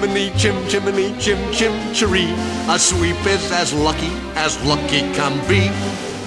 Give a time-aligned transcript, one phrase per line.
[0.00, 2.32] Chim chimney, chim chimney, chim chim chiree.
[2.68, 5.70] A sweep is as lucky as lucky can be.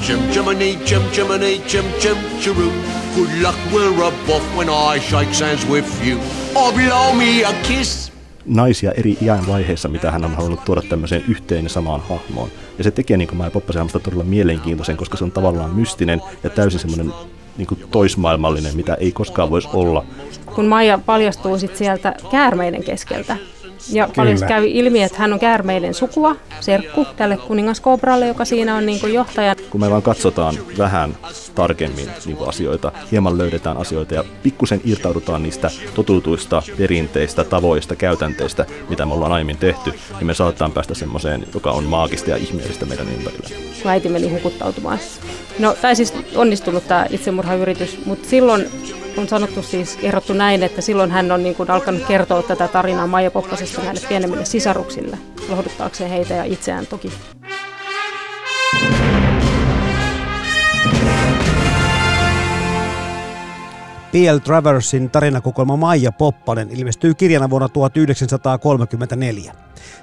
[0.02, 2.72] Chim chimney, chim chimney, chim chim chiroo.
[3.16, 6.20] Good luck we're above when I shake hands with you.
[6.56, 8.12] Or blow me a kiss.
[8.46, 12.50] naisia eri iän vaiheissa, mitä hän on halunnut tuoda tämmöiseen yhteen ja samaan hahmoon.
[12.78, 16.80] Ja se tekee niin Maija Poppasen todella mielenkiintoisen, koska se on tavallaan mystinen ja täysin
[16.80, 17.14] semmoinen
[17.58, 20.06] niin kuin toismaailmallinen, mitä ei koskaan voisi olla.
[20.56, 23.38] Kun Maija paljastuu sit sieltä käärmeiden keskeltä,
[23.92, 28.86] ja paljon käy ilmi, että hän on käärmeiden sukua, serkku tälle kuningaskobralle, joka siinä on
[28.86, 29.56] niin johtaja.
[29.70, 31.18] Kun me vaan katsotaan vähän
[31.56, 39.06] tarkemmin niin asioita, hieman löydetään asioita ja pikkusen irtaudutaan niistä totutuista perinteistä, tavoista, käytänteistä, mitä
[39.06, 43.08] me ollaan aiemmin tehty, niin me saattaa päästä semmoiseen, joka on maagista ja ihmeellistä meidän
[43.10, 43.50] ympärillä.
[43.86, 45.00] Äiti meni hukuttautumaan.
[45.60, 48.70] No, tai siis onnistunut tämä itsemurhayritys, mutta silloin
[49.18, 53.08] on sanottu siis, kerrottu näin, että silloin hän on niin kuin alkanut kertoa tätä tarinaa
[53.08, 55.18] Maija Poppasesta näille pienemmille sisaruksille,
[55.50, 57.12] lohduttaakseen heitä ja itseään toki.
[64.14, 64.38] P.L.
[64.38, 69.54] Traversin tarinakokoelma Maija Poppanen ilmestyy kirjana vuonna 1934.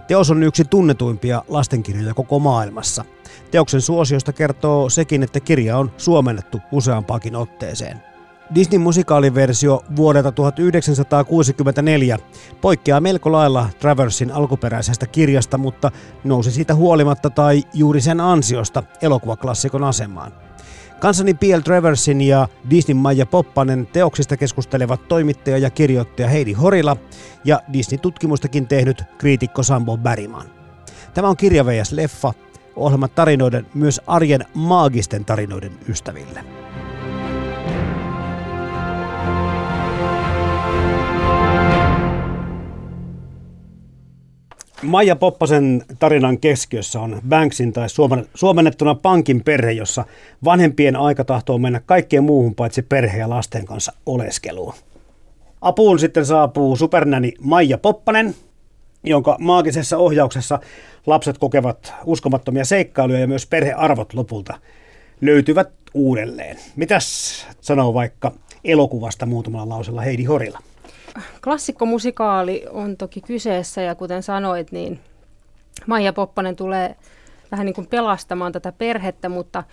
[0.07, 3.05] Teos on yksi tunnetuimpia lastenkirjoja koko maailmassa.
[3.51, 8.03] Teoksen suosiosta kertoo sekin, että kirja on suomennettu useampaakin otteeseen.
[8.55, 12.19] Disneyn musikaaliversio vuodelta 1964
[12.61, 15.91] poikkeaa melko lailla Traversin alkuperäisestä kirjasta, mutta
[16.25, 20.50] nousi siitä huolimatta tai juuri sen ansiosta elokuvaklassikon asemaan.
[21.01, 21.61] Kansani P.L.
[21.61, 26.97] Traversin ja Disney Maija Poppanen teoksista keskustelevat toimittaja ja kirjoittaja Heidi Horila
[27.45, 30.47] ja Disney-tutkimustakin tehnyt kriitikko Sambo Bäriman.
[31.15, 32.33] Tämä on kirja leffa,
[32.77, 36.60] ohjelma tarinoiden myös arjen maagisten tarinoiden ystäville.
[44.83, 47.87] Maija Poppasen tarinan keskiössä on Banksin tai
[48.35, 50.05] suomennettuna pankin perhe, jossa
[50.45, 54.75] vanhempien aika tahtoo mennä kaikkeen muuhun paitsi perhe ja lasten kanssa oleskeluun.
[55.61, 58.35] Apuun sitten saapuu supernäni Maija Poppanen,
[59.05, 60.59] jonka maagisessa ohjauksessa
[61.07, 64.59] lapset kokevat uskomattomia seikkailuja ja myös perhearvot lopulta
[65.21, 66.57] löytyvät uudelleen.
[66.77, 68.33] Mitäs sanoo vaikka
[68.65, 70.59] elokuvasta muutamalla lausella Heidi Horila?
[71.45, 75.01] Klassikkomusikaali on toki kyseessä ja kuten sanoit, niin
[75.87, 76.97] Maija Poppanen tulee
[77.51, 79.65] vähän niin kuin pelastamaan tätä perhettä, mutta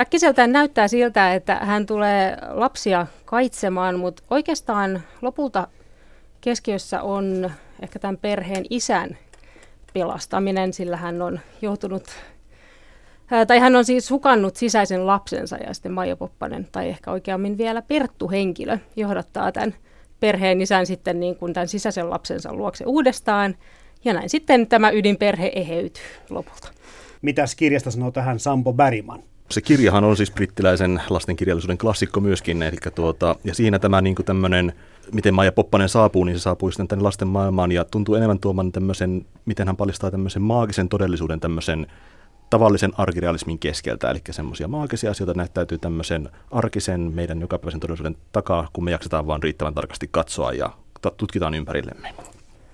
[0.00, 5.68] äkkiseltään näyttää siltä, että hän tulee lapsia kaitsemaan, mutta oikeastaan lopulta
[6.40, 7.50] keskiössä on
[7.82, 9.18] ehkä tämän perheen isän
[9.92, 12.04] pelastaminen, sillä hän on joutunut,
[13.46, 17.82] tai hän on siis hukannut sisäisen lapsensa ja sitten Maija Poppanen, tai ehkä oikeammin vielä
[17.82, 19.74] Perttu-henkilö, johdattaa tämän
[20.20, 23.56] perheen isän sitten niin kuin tämän sisäisen lapsensa luokse uudestaan.
[24.04, 26.68] Ja näin sitten tämä ydinperhe eheytyy lopulta.
[27.22, 29.22] Mitäs kirjasta sanoo tähän Sampo Bäriman?
[29.50, 34.26] Se kirjahan on siis brittiläisen lastenkirjallisuuden klassikko myöskin, eli tuota, ja siinä tämä niin kuin
[34.26, 34.72] tämmöinen,
[35.12, 38.72] miten Maija Poppanen saapuu, niin se saapuu sitten tänne lasten maailmaan ja tuntuu enemmän tuoman
[38.72, 41.86] tämmöisen, miten hän paljastaa tämmöisen maagisen todellisuuden, tämmöisen
[42.50, 48.84] tavallisen arkirealismin keskeltä, eli semmoisia maagisia asioita näyttäytyy tämmöisen arkisen meidän jokapäiväisen todellisuuden takaa, kun
[48.84, 50.70] me jaksetaan vaan riittävän tarkasti katsoa ja
[51.16, 52.14] tutkitaan ympärillemme.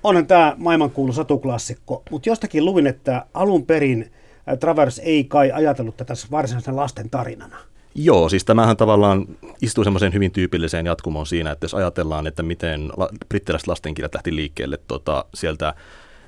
[0.03, 4.13] Onhan tämä maailmankuulu satuklassikko, mutta jostakin luin, että alun perin
[4.61, 7.57] Travers ei kai ajatellut tätä varsinaisen lasten tarinana.
[7.95, 9.27] Joo, siis tämähän tavallaan
[9.63, 12.93] istuu semmoiseen hyvin tyypilliseen jatkumoon siinä, että jos ajatellaan, että miten
[13.29, 15.75] brittiläiset lastenkirjat lähti liikkeelle tuota, sieltä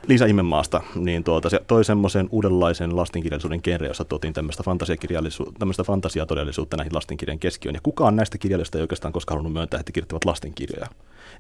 [0.09, 5.85] Liisa Imenmaasta, niin tuota, se toi semmoisen uudenlaisen lastenkirjallisuuden genre, jossa tuotiin tämmöistä, fantasiakirjallisuutta, tämmöistä
[5.85, 7.75] fantasiatodellisuutta näihin lastenkirjan keskiöön.
[7.75, 10.87] Ja kukaan näistä kirjailijoista ei oikeastaan koskaan halunnut myöntää, että kirjoittavat lastenkirjoja.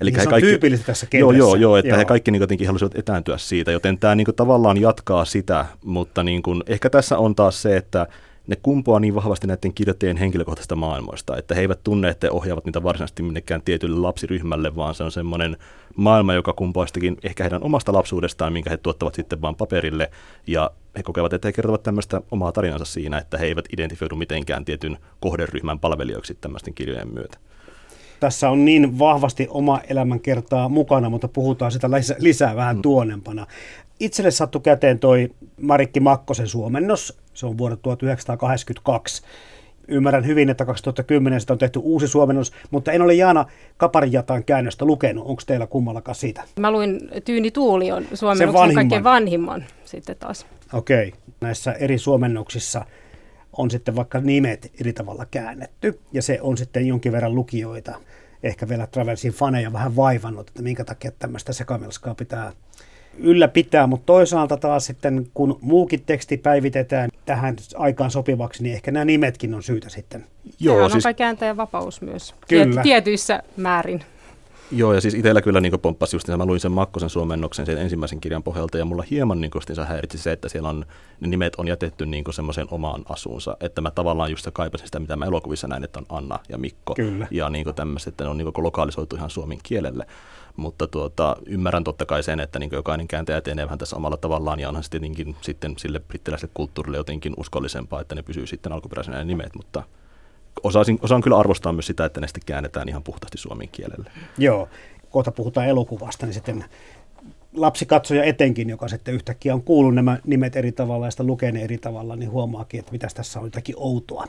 [0.01, 1.39] Eli niin he kaikki, tyypillistä tässä kentässä.
[1.39, 1.99] Joo, joo, joo että joo.
[1.99, 6.23] he kaikki niin jotenkin halusivat etääntyä siitä, joten tämä niin kuin, tavallaan jatkaa sitä, mutta
[6.23, 8.07] niin kuin, ehkä tässä on taas se, että
[8.47, 12.65] ne kumpuaa niin vahvasti näiden kirjoittajien henkilökohtaisista maailmoista, että he eivät tunne, että he ohjaavat
[12.65, 15.57] niitä varsinaisesti minnekään tietylle lapsiryhmälle, vaan se on semmoinen
[15.97, 16.87] maailma, joka kumpuaa
[17.23, 20.11] ehkä heidän omasta lapsuudestaan, minkä he tuottavat sitten vaan paperille,
[20.47, 24.65] ja he kokevat, että he kertovat tämmöistä omaa tarinansa siinä, että he eivät identifioidu mitenkään
[24.65, 27.39] tietyn kohderyhmän palvelijoiksi tämmöisten kirjojen myötä.
[28.21, 32.83] tässä on niin vahvasti oma elämänkertaa mukana, mutta puhutaan sitä lisää vähän mm.
[32.83, 33.47] tuonempana.
[34.01, 35.31] Itselle sattu käteen toi
[35.61, 39.23] Marikki Makkosen suomennos, se on vuodelta 1982.
[39.89, 43.45] Ymmärrän hyvin, että 2010 sitä on tehty uusi suomennos, mutta en ole Jaana
[43.77, 45.27] Kaparijatan käännöstä lukenut.
[45.27, 46.43] Onko teillä kummallakaan siitä?
[46.61, 50.47] Mä luin Tyyni Tuuli on suomennoksen kaikkein vanhimman sitten taas.
[50.73, 51.09] Okei.
[51.09, 51.21] Okay.
[51.41, 52.85] Näissä eri suomennoksissa
[53.53, 57.95] on sitten vaikka nimet eri tavalla käännetty, ja se on sitten jonkin verran lukijoita,
[58.43, 62.53] ehkä vielä Travelsin faneja vähän vaivannut, että minkä takia tämmöistä sekamelskaa pitää
[63.19, 69.05] ylläpitää, mutta toisaalta taas sitten, kun muukin teksti päivitetään tähän aikaan sopivaksi, niin ehkä nämä
[69.05, 70.27] nimetkin on syytä sitten.
[70.61, 71.07] Joo, Sehän siis...
[71.07, 72.83] on kääntäjän vapaus myös kyllä.
[72.83, 74.05] tietyissä määrin.
[74.71, 78.21] Joo, ja siis itsellä kyllä niin pomppasi just, mä luin sen Makkosen suomennoksen sen ensimmäisen
[78.21, 80.87] kirjan pohjalta, ja mulla hieman niin kuin, häiritsi se, että siellä on,
[81.21, 85.17] ne nimet on jätetty niin semmoiseen omaan asuunsa, että mä tavallaan just kaipasin sitä, mitä
[85.17, 87.29] mä elokuvissa näin, että on Anna ja Mikko, kyllä.
[87.31, 90.07] ja niin tämmöiset, että ne on niin lokalisoitu ihan suomen kielelle.
[90.57, 94.61] Mutta tuota, ymmärrän totta kai sen, että niin jokainen kääntäjä etenee vähän tässä omalla tavallaan,
[94.61, 99.25] ja onhan se tietenkin sitten sille brittiläiselle kulttuurille jotenkin uskollisempaa, että ne pysyy sitten alkuperäisenä
[99.25, 99.83] nimet, mutta
[100.63, 104.11] osaisin, osaan kyllä arvostaa myös sitä, että ne sitten käännetään ihan puhtaasti suomen kielelle.
[104.39, 104.69] Joo,
[105.11, 106.65] kohta puhutaan elokuvasta, niin sitten
[107.55, 111.63] lapsikatsoja etenkin, joka sitten yhtäkkiä on kuullut nämä nimet eri tavalla ja sitä lukee ne
[111.63, 114.27] eri tavalla, niin huomaakin, että mitä tässä on jotakin outoa.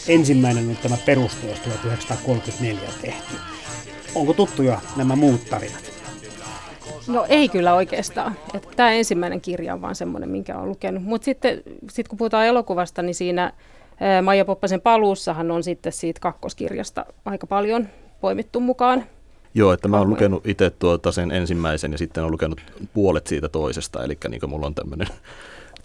[0.08, 3.36] ensimmäinen on tämä perusteos 1934 tehty.
[4.16, 5.92] Onko tuttuja nämä muut tarinat?
[7.08, 8.36] No ei kyllä oikeastaan.
[8.54, 11.04] Että tämä ensimmäinen kirja on vaan semmoinen, minkä olen lukenut.
[11.04, 11.62] Mutta sitten
[11.92, 13.54] sit kun puhutaan elokuvasta, niin siinä
[14.22, 17.88] Maija Poppasen paluussahan on sitten siitä kakkoskirjasta aika paljon
[18.22, 19.04] poimittu mukaan.
[19.54, 22.62] Joo, että mä oon lukenut itse tuota sen ensimmäisen ja sitten on lukenut
[22.94, 25.08] puolet siitä toisesta, eli niin mulla on tämmöinen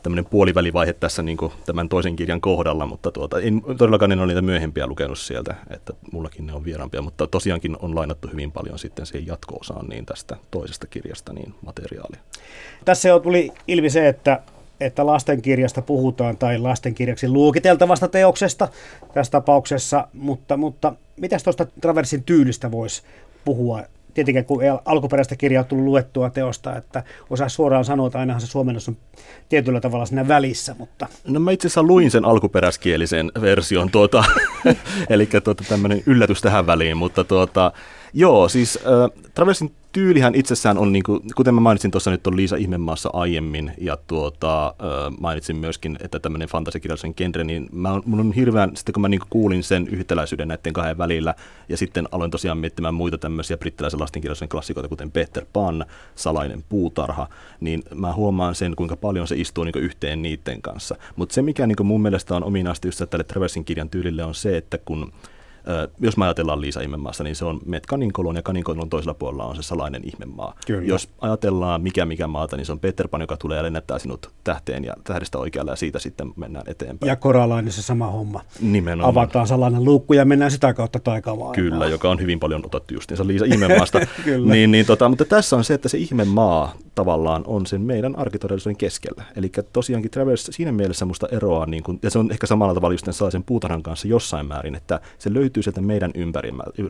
[0.02, 4.42] tämmöinen puolivälivaihe tässä niin tämän toisen kirjan kohdalla, mutta tuota, en, todellakaan en ole niitä
[4.42, 9.06] myöhempiä lukenut sieltä, että mullakin ne on vieraampia, mutta tosiaankin on lainattu hyvin paljon sitten
[9.06, 12.20] siihen jatko-osaan niin tästä toisesta kirjasta niin materiaalia.
[12.84, 14.42] Tässä jo tuli ilmi se, että
[14.84, 18.68] että lastenkirjasta puhutaan tai lastenkirjaksi luokiteltavasta teoksesta
[19.14, 23.02] tässä tapauksessa, mutta, mutta mitäs tuosta Traversin tyylistä voisi
[23.44, 23.82] puhua?
[24.14, 28.88] Tietenkin kun alkuperäistä kirjaa tullut luettua teosta, että osaa suoraan sanoa, että ainahan se suomennos
[28.88, 28.96] on
[29.48, 30.74] tietyllä tavalla siinä välissä.
[30.78, 31.06] Mutta...
[31.24, 34.24] No mä itse asiassa luin sen alkuperäiskielisen version, tuota,
[35.10, 37.72] eli tuota, tämmöinen yllätys tähän väliin, mutta tuota,
[38.14, 42.36] joo, siis äh, Traversin tyylihän itsessään on, niin kuin, kuten mä mainitsin tuossa nyt on
[42.36, 44.74] Liisa Ihmemaassa aiemmin, ja tuota,
[45.20, 49.20] mainitsin myöskin, että tämmöinen fantasiakirjallisen genre, niin mä mun on hirveän, sitten kun mä niin
[49.30, 51.34] kuulin sen yhtäläisyyden näiden kahden välillä,
[51.68, 55.84] ja sitten aloin tosiaan miettimään muita tämmöisiä brittiläisen lastenkirjallisen klassikoita, kuten Peter Pan,
[56.14, 57.28] Salainen puutarha,
[57.60, 60.96] niin mä huomaan sen, kuinka paljon se istuu niin yhteen niiden kanssa.
[61.16, 64.56] Mutta se, mikä niin mun mielestä on ominaista just tälle Traversin kirjan tyylille, on se,
[64.56, 65.12] että kun
[66.00, 69.56] jos me ajatellaan Liisa Ihmemaassa, niin se on met Kaninkolon ja Kaninkolon toisella puolella on
[69.56, 70.54] se salainen ihmemaa.
[70.66, 70.86] Kyllä.
[70.86, 74.30] Jos ajatellaan mikä mikä maata, niin se on Peter Pan, joka tulee ja lennättää sinut
[74.44, 77.08] tähteen ja tähdestä oikealle ja siitä sitten mennään eteenpäin.
[77.08, 78.40] Ja Koralainen se sama homma.
[78.60, 79.10] Nimenomaan.
[79.10, 81.54] Avataan salainen luukku ja mennään sitä kautta taikavaan.
[81.54, 84.00] Kyllä, joka on hyvin paljon otettu justiinsa Liisa Ihmemaasta.
[84.52, 88.76] niin, niin, tota, mutta tässä on se, että se ihmemaa tavallaan on sen meidän arkitodellisuuden
[88.76, 89.24] keskellä.
[89.36, 92.94] Eli tosiaankin Travers siinä mielessä musta eroaa, niin kun, ja se on ehkä samalla tavalla
[92.94, 96.12] just sellaisen puutarhan kanssa jossain määrin, että se löytyy sieltä meidän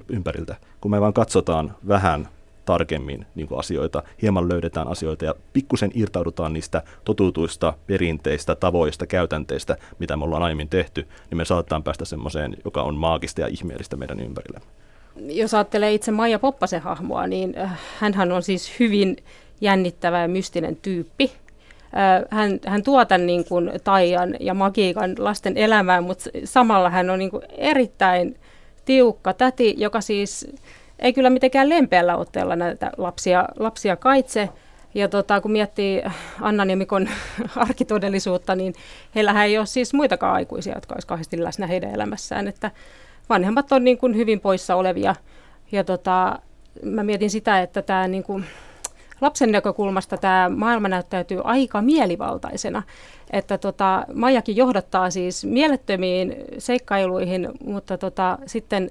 [0.08, 0.56] ympäriltä.
[0.80, 2.28] Kun me vaan katsotaan vähän
[2.64, 9.76] tarkemmin niin kuin asioita, hieman löydetään asioita ja pikkusen irtaudutaan niistä totutuista perinteistä, tavoista, käytänteistä,
[9.98, 13.96] mitä me ollaan aiemmin tehty, niin me saatetaan päästä semmoiseen, joka on maagista ja ihmeellistä
[13.96, 14.60] meidän ympärillä.
[15.16, 19.16] Jos ajattelee itse Maija Poppasen hahmoa, niin äh, hän on siis hyvin
[19.62, 21.32] jännittävä ja mystinen tyyppi.
[22.30, 27.18] Hän, hän tuo tämän niin kuin taian ja magiikan lasten elämään, mutta samalla hän on
[27.18, 28.36] niin kuin erittäin
[28.84, 30.46] tiukka täti, joka siis
[30.98, 34.48] ei kyllä mitenkään lempeällä otteella näitä lapsia, lapsia kaitse.
[34.94, 36.02] Ja tota, kun miettii
[36.40, 37.08] Annan ja Mikon
[37.56, 38.74] arkitodellisuutta, niin
[39.14, 42.48] heillähän ei ole siis muitakaan aikuisia, jotka olisivat kauheasti läsnä heidän elämässään.
[42.48, 42.70] Että
[43.28, 45.14] vanhemmat on niin kuin hyvin poissa olevia.
[45.72, 46.38] Ja tota,
[46.82, 48.44] mä mietin sitä, että tämä niin kuin,
[49.22, 52.82] lapsen näkökulmasta tämä maailma näyttäytyy aika mielivaltaisena.
[53.30, 58.90] Että tota, Maijakin johdattaa siis mielettömiin seikkailuihin, mutta tota, sitten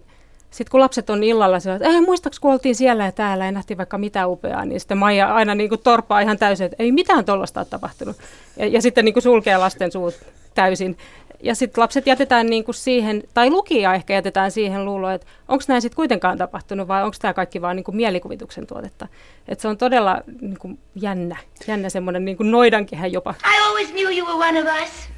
[0.52, 3.52] sit kun lapset on illalla sillä, että ei muistaaks kun oltiin siellä ja täällä ja
[3.52, 6.92] nähtiin vaikka mitä upeaa, niin sitten Maija aina niin kuin torpaa ihan täysin, että ei
[6.92, 8.16] mitään tuollaista ole tapahtunut.
[8.58, 10.14] Ja, ja sitten niin kuin sulkee lasten suut
[10.54, 10.98] täysin.
[11.43, 15.63] Ja sitten lapset jätetään niin kuin siihen, tai lukija ehkä jätetään siihen luuloon, että onko
[15.67, 19.07] näin sitten kuitenkaan tapahtunut vai onko tämä kaikki vaan niin kuin mielikuvituksen tuotetta.
[19.48, 23.33] Että se on todella niin kuin jännä, jännä semmoinen niin kuin noidankehä jopa.
[23.45, 25.10] I always knew you were one of us.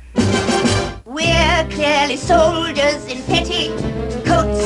[1.05, 4.65] We're clearly soldiers in petticoats,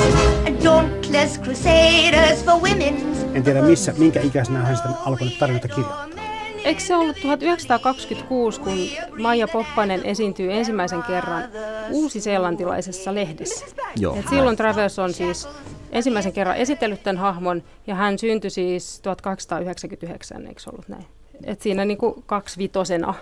[0.64, 6.17] dauntless crusaders for women's En tiedä missä, minkä ikäisenä hän sitten alkoi tarinoita kirjoittaa.
[6.64, 8.78] Eikö se ollut 1926, kun
[9.22, 11.44] Maija Poppanen esiintyy ensimmäisen kerran
[11.92, 13.66] uusi-seelantilaisessa lehdessä?
[14.00, 15.48] Joo, Et silloin Travers on siis
[15.92, 21.06] ensimmäisen kerran esitellyt tämän hahmon, ja hän syntyi siis 1899, eikö se ollut näin?
[21.44, 23.14] Et siinä niin kuin kaksivitosena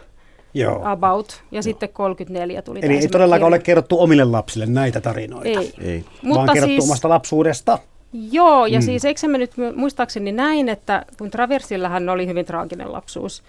[0.53, 0.81] Joo.
[0.83, 3.65] about, ja sitten 34 tuli Eli ei todellakaan ole kirja.
[3.65, 5.73] kerrottu omille lapsille näitä tarinoita, Ei.
[5.81, 6.05] Ei.
[6.05, 7.79] vaan Mutta kerrottu siis, omasta lapsuudesta.
[8.13, 8.85] Joo, ja mm.
[8.85, 13.43] siis eikö se mennyt muistaakseni näin, että kun Traversilla hän oli hyvin traaginen lapsuus.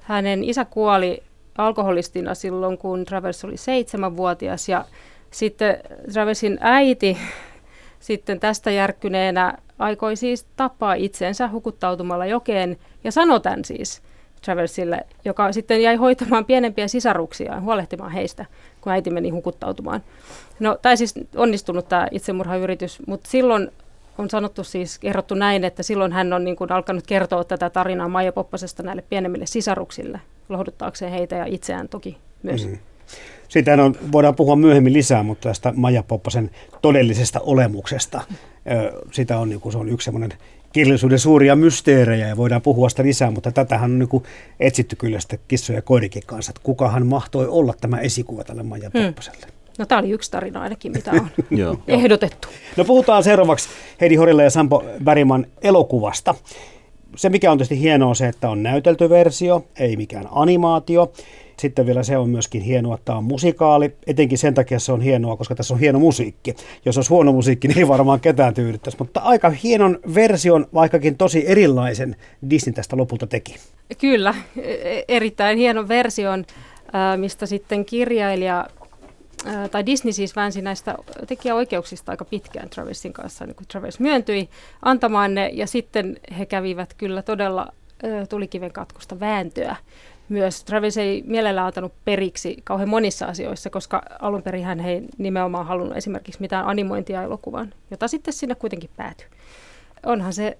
[0.00, 1.22] Hänen isä kuoli
[1.58, 4.84] alkoholistina silloin, kun Travers oli seitsemänvuotias, ja
[5.30, 5.78] sitten
[6.12, 7.18] Traversin äiti
[8.00, 14.02] sitten tästä järkkyneenä aikoi siis tappaa itsensä hukuttautumalla jokeen, ja sanoi tämän siis
[14.42, 18.46] Traversille, joka sitten jäi hoitamaan pienempiä sisaruksiaan, huolehtimaan heistä,
[18.80, 20.02] kun äiti meni hukuttautumaan.
[20.60, 23.70] No, tai siis onnistunut tämä itsemurhayritys, mutta silloin
[24.18, 28.08] on sanottu siis, kerrottu näin, että silloin hän on niin kuin alkanut kertoa tätä tarinaa
[28.08, 32.66] Maija Poppasesta näille pienemmille sisaruksille, lohduttaakseen heitä ja itseään toki myös.
[32.66, 32.78] Mm.
[33.48, 36.50] Siitä on, voidaan puhua myöhemmin lisää, mutta tästä Maija Poppasen
[36.82, 38.20] todellisesta olemuksesta.
[39.12, 40.32] Sitä on, niin kuin, se on yksi semmoinen
[40.72, 44.24] kirjallisuuden suuria mysteerejä ja voidaan puhua sitä lisää, mutta tätähän on niin kuin
[44.60, 48.90] etsitty kyllä sitten kissoja ja koirikin kanssa, että kukahan mahtoi olla tämä esikuva tälle Maija
[48.90, 49.46] Poppaselle.
[49.78, 51.28] No tämä oli yksi tarina ainakin, mitä on
[51.88, 52.48] ehdotettu.
[52.76, 53.68] No puhutaan seuraavaksi
[54.00, 56.34] Heidi Horilla ja Sampo Bergman elokuvasta.
[57.16, 61.12] Se mikä on tietysti hienoa on se, että on näytelty versio, ei mikään animaatio.
[61.58, 63.94] Sitten vielä se on myöskin hienoa, että tämä on musikaali.
[64.06, 66.54] Etenkin sen takia se on hienoa, koska tässä on hieno musiikki.
[66.84, 68.98] Jos olisi huono musiikki, niin ei varmaan ketään tyydyttäisi.
[68.98, 72.16] Mutta aika hienon version, vaikkakin tosi erilaisen,
[72.50, 73.56] Disney tästä lopulta teki.
[74.00, 76.44] Kyllä, e- erittäin hienon version,
[77.16, 78.66] mistä sitten kirjailija,
[79.70, 80.94] tai Disney siis väänsi näistä
[81.26, 84.48] tekijäoikeuksista aika pitkään Traversin kanssa, niin kun Travers myöntyi
[84.82, 87.72] antamaan ne, ja sitten he kävivät kyllä todella
[88.28, 89.76] tulikiven katkosta vääntöä.
[90.28, 95.66] Myös Travis ei mielellään antanut periksi kauhean monissa asioissa, koska alun perin hän ei nimenomaan
[95.66, 99.26] halunnut esimerkiksi mitään animointia elokuvaan, jota sitten sinne kuitenkin päätyi.
[100.06, 100.58] Onhan se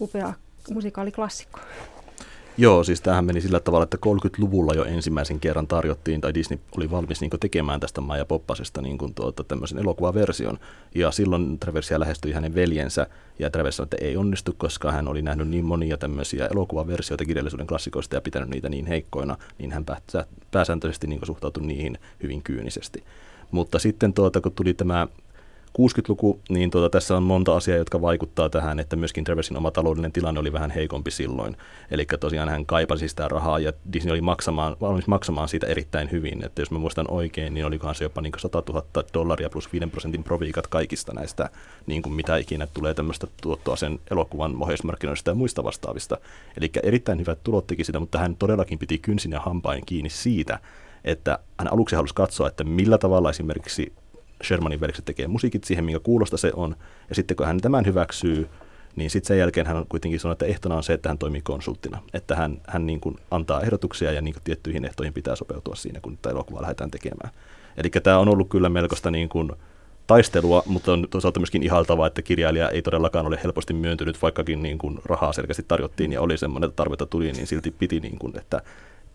[0.00, 0.32] upea
[0.70, 1.60] musikaaliklassikko.
[2.60, 6.90] Joo, siis tämähän meni sillä tavalla, että 30-luvulla jo ensimmäisen kerran tarjottiin, tai Disney oli
[6.90, 10.58] valmis niin tekemään tästä Maija Poppasesta niin tuota, tämmöisen elokuvaversion.
[10.94, 13.06] Ja silloin Traversia lähestyi hänen veljensä,
[13.38, 17.66] ja Travers sanoi, että ei onnistu, koska hän oli nähnyt niin monia tämmöisiä elokuvaversioita kirjallisuuden
[17.66, 23.04] klassikoista ja pitänyt niitä niin heikkoina, niin hän pääsä- pääsääntöisesti niin suhtautui niihin hyvin kyynisesti.
[23.50, 25.06] Mutta sitten tuota, kun tuli tämä
[25.78, 30.12] 60-luku, niin tuota, tässä on monta asiaa, jotka vaikuttaa tähän, että myöskin Traversin oma taloudellinen
[30.12, 31.56] tilanne oli vähän heikompi silloin.
[31.90, 36.44] Eli tosiaan hän kaipasi sitä rahaa ja Disney oli maksamaan, valmis maksamaan siitä erittäin hyvin.
[36.44, 39.86] Että jos mä muistan oikein, niin olikohan se jopa niin 100 000 dollaria plus 5
[39.86, 41.50] prosentin proviikat kaikista näistä,
[41.86, 46.18] niin kuin mitä ikinä tulee tämmöistä tuottoa sen elokuvan ohjeismarkkinoista ja muista vastaavista.
[46.56, 50.58] Eli erittäin hyvät tulot teki sitä, mutta hän todellakin piti kynsin ja hampain kiinni siitä,
[51.04, 53.92] että hän aluksi halusi katsoa, että millä tavalla esimerkiksi
[54.44, 56.76] Shermanin veljekset tekee musiikit siihen, minkä kuulosta se on.
[57.08, 58.48] Ja sitten kun hän tämän hyväksyy,
[58.96, 62.02] niin sitten sen jälkeen hän kuitenkin sanoo, että ehtona on se, että hän toimii konsulttina.
[62.14, 66.00] Että hän, hän niin kuin antaa ehdotuksia ja niin kuin tiettyihin ehtoihin pitää sopeutua siinä,
[66.00, 67.30] kun tätä elokuvaa lähdetään tekemään.
[67.76, 69.52] Eli tämä on ollut kyllä melkoista niin kuin
[70.06, 74.78] taistelua, mutta on toisaalta myöskin ihaltavaa, että kirjailija ei todellakaan ole helposti myöntynyt, vaikkakin niin
[74.78, 78.38] kuin rahaa selkeästi tarjottiin ja oli semmoinen, että tarvetta tuli, niin silti piti, niin kuin,
[78.38, 78.62] että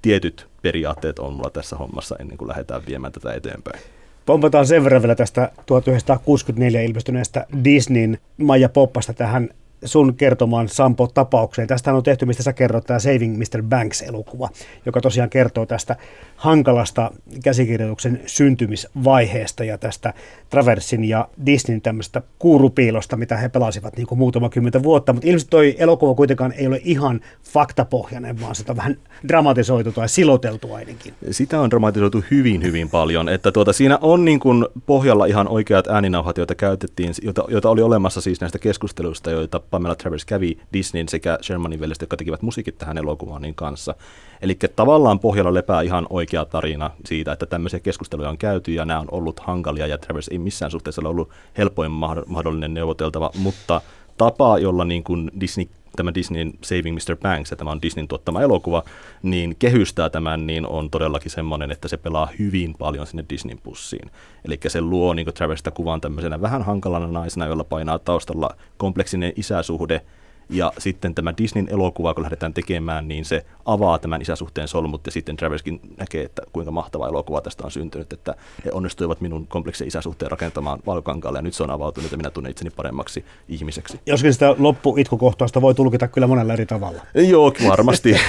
[0.01, 3.79] tietyt periaatteet on mulla tässä hommassa ennen kuin lähdetään viemään tätä eteenpäin.
[4.25, 9.49] Pompataan sen verran vielä tästä 1964 ilmestyneestä Disneyn Maija Poppasta tähän
[9.85, 11.67] sun kertomaan Sampo-tapaukseen.
[11.67, 13.63] Tästä on tehty, mistä sä kerrot, tämä Saving Mr.
[13.63, 14.49] Banks-elokuva,
[14.85, 15.95] joka tosiaan kertoo tästä
[16.35, 17.11] hankalasta
[17.43, 20.13] käsikirjoituksen syntymisvaiheesta ja tästä
[20.49, 25.13] Traversin ja Disneyn tämmöistä kuurupiilosta, mitä he pelasivat niin kuin muutama kymmentä vuotta.
[25.13, 28.97] Mutta ilmeisesti toi elokuva kuitenkaan ei ole ihan faktapohjainen, vaan sitä on vähän
[29.27, 31.13] dramatisoitu tai siloteltu ainakin.
[31.31, 33.29] Sitä on dramatisoitu hyvin, hyvin paljon.
[33.29, 37.81] Että tuota, siinä on niin kuin pohjalla ihan oikeat ääninauhat, joita käytettiin, joita, joita oli
[37.81, 42.77] olemassa siis näistä keskusteluista, joita Pamela Travers kävi Disneyn sekä Shermanin veljestä, jotka tekivät musiikit
[42.77, 43.95] tähän elokuvaan niin kanssa.
[44.41, 48.99] Eli tavallaan pohjalla lepää ihan oikea tarina siitä, että tämmöisiä keskusteluja on käyty ja nämä
[48.99, 51.91] on ollut hankalia ja Travers ei missään suhteessa ole ollut helpoin
[52.27, 53.81] mahdollinen neuvoteltava, mutta
[54.17, 55.65] tapa, jolla niin kuin Disney
[55.95, 57.15] tämä Disneyn Saving Mr.
[57.15, 58.83] Banks, ja tämä on Disneyn tuottama elokuva,
[59.23, 64.11] niin kehystää tämän, niin on todellakin semmoinen, että se pelaa hyvin paljon sinne Disneyn pussiin.
[64.45, 70.01] Eli se luo niin Traversista kuvan tämmöisenä vähän hankalana naisena, jolla painaa taustalla kompleksinen isäsuhde,
[70.49, 75.11] ja sitten tämä Disneyn elokuva, kun lähdetään tekemään, niin se avaa tämän isäsuhteen solmut ja
[75.11, 78.35] sitten Traverskin näkee, että kuinka mahtava elokuva tästä on syntynyt, että
[78.65, 82.51] he onnistuivat minun kompleksen isäsuhteen rakentamaan valkokankaalle ja nyt se on avautunut ja minä tunnen
[82.51, 83.99] itseni paremmaksi ihmiseksi.
[84.05, 87.01] Joskin sitä loppuitkukohtausta voi tulkita kyllä monella eri tavalla.
[87.13, 88.15] Joo, varmasti.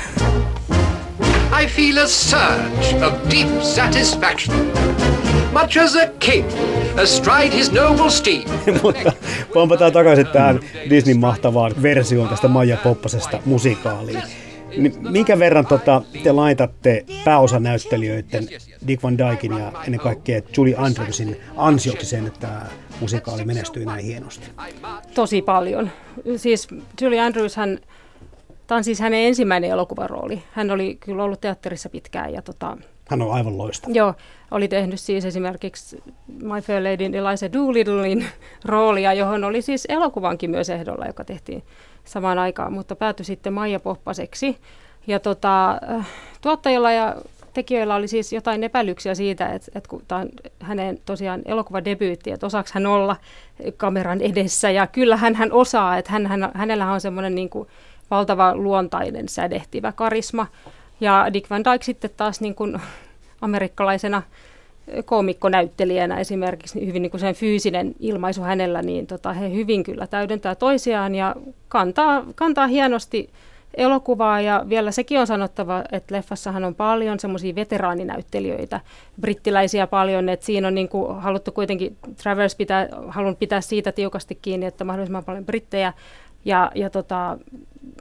[1.62, 4.72] I feel a surge of deep satisfaction,
[5.54, 6.46] much as a king
[7.02, 8.48] astride his noble steed.
[8.82, 9.12] Mutta
[9.54, 14.22] palataan takaisin tähän Disneyn mahtavaan versioon tästä Maija Poppasesta musikaaliin.
[14.76, 18.48] Niin minkä verran tota, te laitatte pääosanäyttelijöiden
[18.86, 22.66] Dick Van Dyken ja ennen kaikkea Julie Andrewsin ansioksi sen, että tämä
[23.00, 24.46] musikaali menestyi näin hienosti?
[25.14, 25.90] Tosi paljon.
[26.36, 26.68] Siis
[27.00, 27.78] Julie Andrews, hän,
[28.66, 30.42] tämä on siis hänen ensimmäinen elokuvarooli.
[30.52, 32.76] Hän oli kyllä ollut teatterissa pitkään ja tota,
[33.08, 33.92] Hän on aivan loistava.
[33.94, 34.14] Joo,
[34.50, 38.26] oli tehnyt siis esimerkiksi My Fair Lady Eliza Doolittlein
[38.64, 41.62] roolia, johon oli siis elokuvankin myös ehdolla, joka tehtiin
[42.04, 44.56] samaan aikaan, mutta päätyi sitten Maija Poppaseksi.
[45.06, 46.06] Ja tota, äh,
[46.40, 47.16] tuottajilla ja
[47.54, 50.28] tekijöillä oli siis jotain epäilyksiä siitä, että, että kun tämä on
[50.60, 53.16] hänen tosiaan elokuvadebyytti, että osaako hän olla
[53.76, 54.70] kameran edessä.
[54.70, 57.50] Ja kyllä hän, hän osaa, että hän, hän, hänellä on semmoinen niin
[58.10, 60.46] valtava luontainen sädehtivä karisma.
[61.00, 62.80] Ja Dick Van Dyke sitten taas niin kuin
[63.40, 64.22] amerikkalaisena
[65.04, 70.06] koomikkonäyttelijänä esimerkiksi niin hyvin niin kuin sen fyysinen ilmaisu hänellä, niin tota, he hyvin kyllä
[70.06, 71.36] täydentää toisiaan ja
[71.68, 73.30] kantaa, kantaa hienosti
[73.76, 74.40] elokuvaa.
[74.40, 78.80] Ja vielä sekin on sanottava, että leffassahan on paljon semmoisia veteraaninäyttelijöitä,
[79.20, 84.38] brittiläisiä paljon, että siinä on niin kuin haluttu kuitenkin, Travers pitää, halunnut pitää siitä tiukasti
[84.42, 85.92] kiinni, että mahdollisimman paljon brittejä
[86.44, 87.38] ja, ja tota,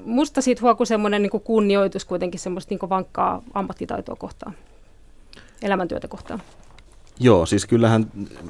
[0.06, 4.54] musta siitä huokuu semmoinen niin kuin kunnioitus kuitenkin semmoista niin vankkaa ammattitaitoa kohtaan,
[5.62, 6.42] elämäntyötä kohtaan.
[7.20, 8.06] Joo, siis kyllähän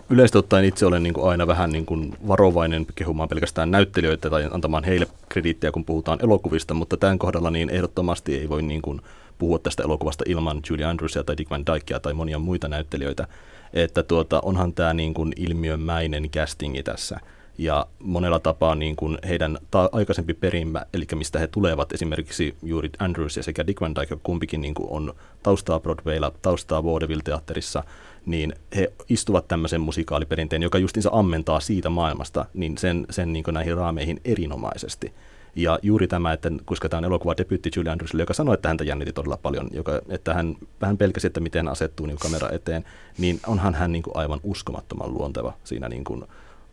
[0.09, 4.49] yleisesti ottaen itse olen niin kuin aina vähän niin kuin varovainen kehumaan pelkästään näyttelijöitä tai
[4.51, 9.01] antamaan heille krediittiä, kun puhutaan elokuvista, mutta tämän kohdalla niin ehdottomasti ei voi niin kuin
[9.37, 13.27] puhua tästä elokuvasta ilman Julie Andrewsia tai Dick Van Dykea tai monia muita näyttelijöitä,
[13.73, 17.19] että tuota, onhan tämä niin kuin ilmiömäinen castingi tässä.
[17.57, 22.89] Ja monella tapaa niin kuin heidän ta- aikaisempi perimä, eli mistä he tulevat, esimerkiksi juuri
[22.99, 25.13] Andrews ja sekä Dick Van Dyke, kumpikin niin kuin on
[25.43, 27.83] taustaa Broadwaylla, taustaa Vaudeville-teatterissa,
[28.25, 33.77] niin he istuvat tämmöisen musikaaliperinteen, joka justiinsa ammentaa siitä maailmasta, niin sen, sen niin näihin
[33.77, 35.13] raameihin erinomaisesti.
[35.55, 38.83] Ja juuri tämä, että koska tämä on elokuva debyytti Julie Andrewsille, joka sanoi, että häntä
[38.83, 42.85] jännitti todella paljon, joka, että hän vähän pelkäsi, että miten asettuu niin kamera eteen,
[43.17, 46.23] niin onhan hän niin kuin aivan uskomattoman luonteva siinä niin kuin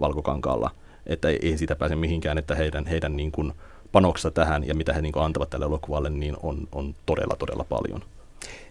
[0.00, 0.70] valkokankaalla,
[1.06, 3.52] että ei, ei siitä pääse mihinkään, että heidän, heidän niin kuin
[3.92, 7.64] panoksensa tähän ja mitä he niin kuin antavat tälle elokuvalle, niin on, on todella, todella
[7.64, 8.02] paljon.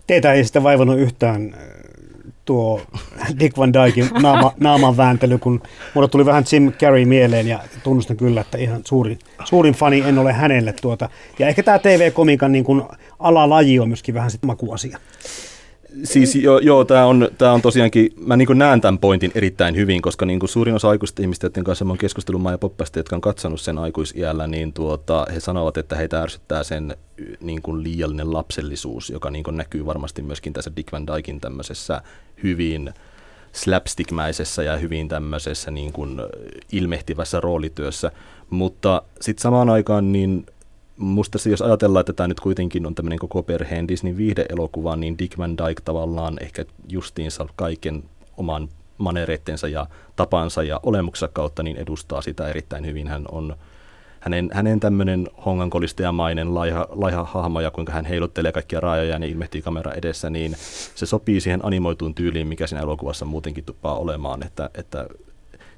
[0.07, 1.59] Teitä ei sitä vaivannut yhtään äh,
[2.45, 2.81] tuo
[3.39, 5.61] Dick Van Dyken naama, naaman vääntely, kun
[5.93, 10.17] mulle tuli vähän Jim Carrey mieleen ja tunnustan kyllä, että ihan suurin, suurin fani en
[10.17, 11.09] ole hänelle tuota.
[11.39, 12.65] Ja ehkä tämä TV-komikan niin
[13.19, 14.99] alalaji on myöskin vähän sitten makuasia.
[16.03, 20.01] Siis joo, joo tämä on, tää on tosiaankin, mä niin näen tämän pointin erittäin hyvin,
[20.01, 23.21] koska niin suurin osa aikuisista ihmistä, joiden kanssa mä oon keskustellut Maija Poppasta, jotka on
[23.21, 26.97] katsonut sen aikuisiällä, niin tuota, he sanovat, että heitä ärsyttää sen
[27.41, 32.01] niin kuin liiallinen lapsellisuus, joka niin kuin näkyy varmasti myöskin tässä Dick Van Dyken tämmöisessä
[32.43, 32.93] hyvin
[33.51, 36.21] slapstickmäisessä ja hyvin tämmöisessä niin kuin
[36.71, 38.11] ilmehtivässä roolityössä.
[38.49, 40.45] Mutta sitten samaan aikaan niin
[40.99, 45.17] musta se, jos ajatellaan, että tämä nyt kuitenkin on tämmöinen koko perheen Disney viihdeelokuva, niin
[45.17, 48.03] Dick Van Dyke tavallaan ehkä justiinsa kaiken
[48.37, 53.07] oman manereittensa ja tapansa ja olemuksensa kautta niin edustaa sitä erittäin hyvin.
[53.07, 53.55] Hän on
[54.19, 59.61] hänen, hänen tämmöinen hongankolistajamainen laiha, laiha hahmo ja kuinka hän heiluttelee kaikkia raajoja ja ilmehtii
[59.61, 60.55] kamera edessä, niin
[60.95, 65.07] se sopii siihen animoituun tyyliin, mikä siinä elokuvassa muutenkin tuppaa olemaan, että, että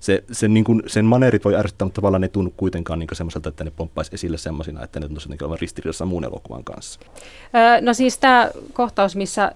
[0.02, 3.50] se, se, niin kuin, sen maneerit voi ärsyttää, mutta tavallaan ne tunnu kuitenkaan niin semmoiselta,
[3.50, 7.00] että ne pomppaisi esille semmoisina, että ne tuntuisi niin olevan ristiriidassa muun elokuvan kanssa.
[7.82, 9.52] No siis tämä kohtaus, missä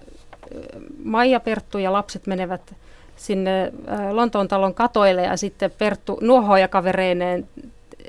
[1.04, 2.74] Maija, Perttu ja lapset menevät
[3.16, 3.72] sinne
[4.10, 7.48] Lontoon talon katoille ja sitten Perttu nuohoja kavereineen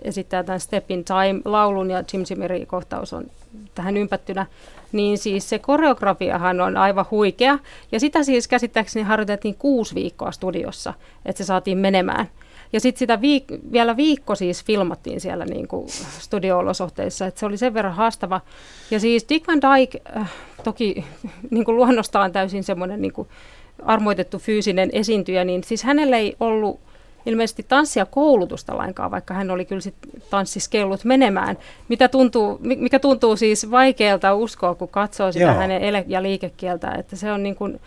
[0.02, 3.26] esittää tämän Step in Time-laulun ja Jim Zimmerin kohtaus on
[3.76, 4.46] tähän ympättynä,
[4.92, 7.60] niin siis se koreografiahan on aivan huikea.
[7.92, 10.94] Ja sitä siis käsittääkseni harjoitettiin kuusi viikkoa studiossa,
[11.26, 12.28] että se saatiin menemään.
[12.74, 17.58] Ja sitten sitä viik- vielä viikko siis filmattiin siellä niin kuin studio-olosuhteissa, että se oli
[17.58, 18.42] sen verran haastava.
[18.92, 20.32] Ja siis Dick Van Dyke, äh,
[20.64, 21.06] toki
[21.52, 23.28] niin kuin luonnostaan täysin semmoinen niin kuin
[23.84, 26.80] armoitettu fyysinen esiintyjä, niin siis hänellä ei ollut
[27.28, 29.96] ilmeisesti tanssia koulutusta lainkaan, vaikka hän oli kyllä sit
[30.30, 31.58] tanssiskellut menemään,
[31.90, 35.54] mitä tuntuu, mikä tuntuu siis vaikealta uskoa, kun katsoo sitä Joo.
[35.54, 36.92] hänen ele- ja liikekieltä.
[36.92, 37.80] Että se on niin kuin,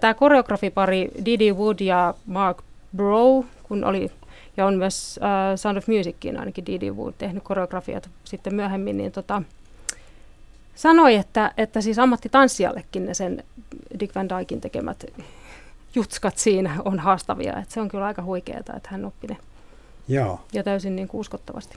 [0.00, 2.62] tämä koreografipari Didi Wood ja Mark
[2.96, 4.10] Bro, kun oli
[4.56, 9.12] ja on myös uh, Sound of Musicin ainakin Didi Wood tehnyt koreografiat sitten myöhemmin, niin
[9.12, 9.42] tota,
[10.74, 13.44] sanoi, että, että siis ammattitanssijallekin ne sen
[14.00, 15.04] Dick Van Dykin tekemät
[15.94, 17.58] jutskat siinä on haastavia.
[17.58, 19.36] Että se on kyllä aika huikeaa, että hän oppi ne.
[20.08, 20.40] Joo.
[20.52, 21.76] Ja täysin niin kuin uskottavasti.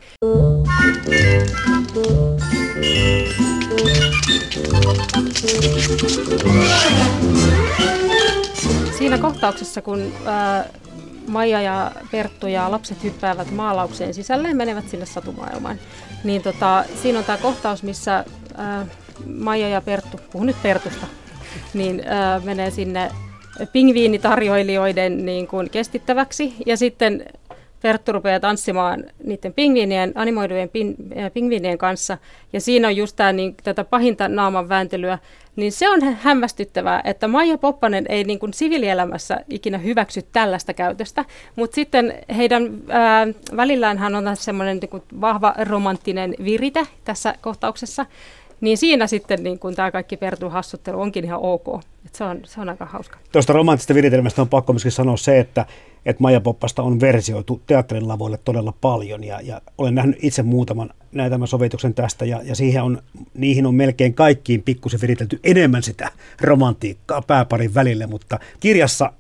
[8.98, 10.66] Siinä kohtauksessa, kun ää,
[11.28, 15.80] Maija ja Perttu ja lapset hyppäävät maalaukseen sisälle ja menevät sinne satumaailmaan,
[16.24, 18.26] niin tota, siinä on tämä kohtaus, missä
[18.58, 18.86] ää,
[19.26, 21.08] Maija ja Perttu, puhun nyt Pertusta,
[21.74, 23.12] niin ää, menee sinne
[23.74, 26.54] pingviinitarjoilijoiden niin kuin kestittäväksi.
[26.66, 27.26] Ja sitten
[27.86, 30.70] Perttu rupeaa tanssimaan niiden pingviinien, animoidujen
[31.18, 32.18] äh, pingviinien kanssa.
[32.54, 35.20] Ja siinä on just tämä, niin, tätä pahinta naaman vääntelyä.
[35.56, 41.26] Niin se on hämmästyttävää, että Maija Poppanen ei niin kuin sivilielämässä ikinä hyväksy tällaista käytöstä.
[41.56, 48.06] Mutta sitten heidän ää, välillään hän on semmoinen niin vahva romanttinen virite tässä kohtauksessa
[48.62, 51.68] niin siinä sitten niin kun tämä kaikki Pertun hassuttelu onkin ihan ok.
[52.06, 53.18] Et se, on, se on aika hauska.
[53.32, 55.66] Tuosta romanttisesta viritelmästä on pakko myöskin sanoa se, että,
[56.06, 60.90] että Maija Poppasta on versioitu teatterin lavoille todella paljon ja, ja olen nähnyt itse muutaman
[61.12, 63.02] näytelmän sovituksen tästä ja, ja siihen on,
[63.34, 69.12] niihin on melkein kaikkiin pikkusen viritelty enemmän sitä romantiikkaa pääparin välille, mutta kirjassa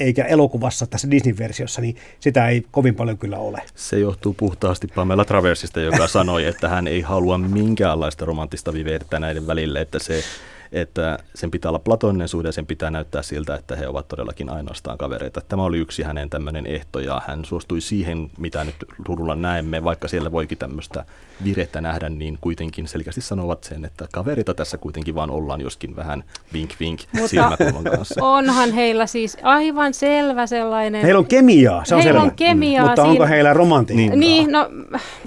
[0.00, 3.62] eikä elokuvassa tässä Disney-versiossa, niin sitä ei kovin paljon kyllä ole.
[3.74, 9.46] Se johtuu puhtaasti Pamela Traversista, joka sanoi, että hän ei halua minkäänlaista romanttista viveettä näiden
[9.46, 10.24] välille, että se
[10.74, 14.50] että sen pitää olla platoninen suhde ja sen pitää näyttää siltä, että he ovat todellakin
[14.50, 15.40] ainoastaan kavereita.
[15.40, 18.74] Tämä oli yksi hänen tämmöinen ehto ja hän suostui siihen, mitä nyt
[19.08, 21.04] ruudulla näemme, vaikka siellä voikin tämmöistä
[21.44, 26.24] virettä nähdä, niin kuitenkin selkeästi sanovat sen, että kaverita tässä kuitenkin vaan ollaan, joskin vähän
[26.52, 28.24] vink vink silmäkulman kanssa.
[28.24, 31.02] onhan heillä siis aivan selvä sellainen...
[31.02, 32.30] Heillä on kemiaa, se on heillä selvä.
[32.30, 32.84] on kemiaa.
[32.84, 32.88] Mm.
[32.88, 34.16] Mutta onko heillä romantiikkaa?
[34.16, 34.70] Niin, niin, no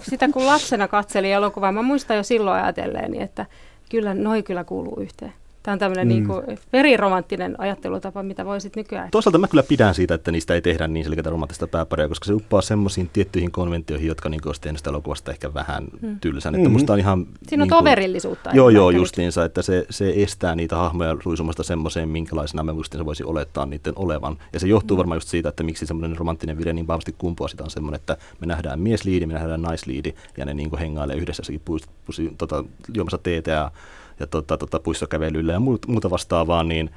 [0.02, 3.46] sitä kun lapsena katselin elokuvaa, mä muistan jo silloin ajatelleeni, että
[3.90, 5.34] kyllä noi kyllä kuuluu yhteen.
[5.68, 6.10] Tämä on tämmöinen mm.
[6.10, 9.12] niin kuin veriromanttinen ajattelutapa, mitä voisit nykyään.
[9.12, 12.34] Toisaalta mä kyllä pidän siitä, että niistä ei tehdä niin selkeää romanttista pääparia, koska se
[12.34, 16.20] uppaa semmoisiin tiettyihin konventioihin, jotka niin olisi tehnyt sitä elokuvasta ehkä vähän mm.
[16.20, 16.56] tylsän.
[16.56, 16.74] Että mm-hmm.
[16.74, 18.50] musta on ihan, Siinä on niin toverillisuutta.
[18.54, 23.24] Joo, joo, justiinsa, että se, se estää niitä hahmoja luisumasta semmoiseen, minkälaisena me se voisi
[23.24, 24.38] olettaa niiden olevan.
[24.54, 25.00] Ja se johtuu mm.
[25.00, 27.48] varmaan just siitä, että miksi semmoinen romanttinen vire niin vahvasti kumpuaa.
[27.48, 31.42] Sitä on semmoinen, että me nähdään miesliidi, me nähdään naisliidi, ja ne niin hengailee yhdessä
[31.42, 33.72] jossakin tota, juomassa teetä ja
[34.20, 36.90] ja tota, tota, puissokävelyillä ja muuta vastaavaa, niin,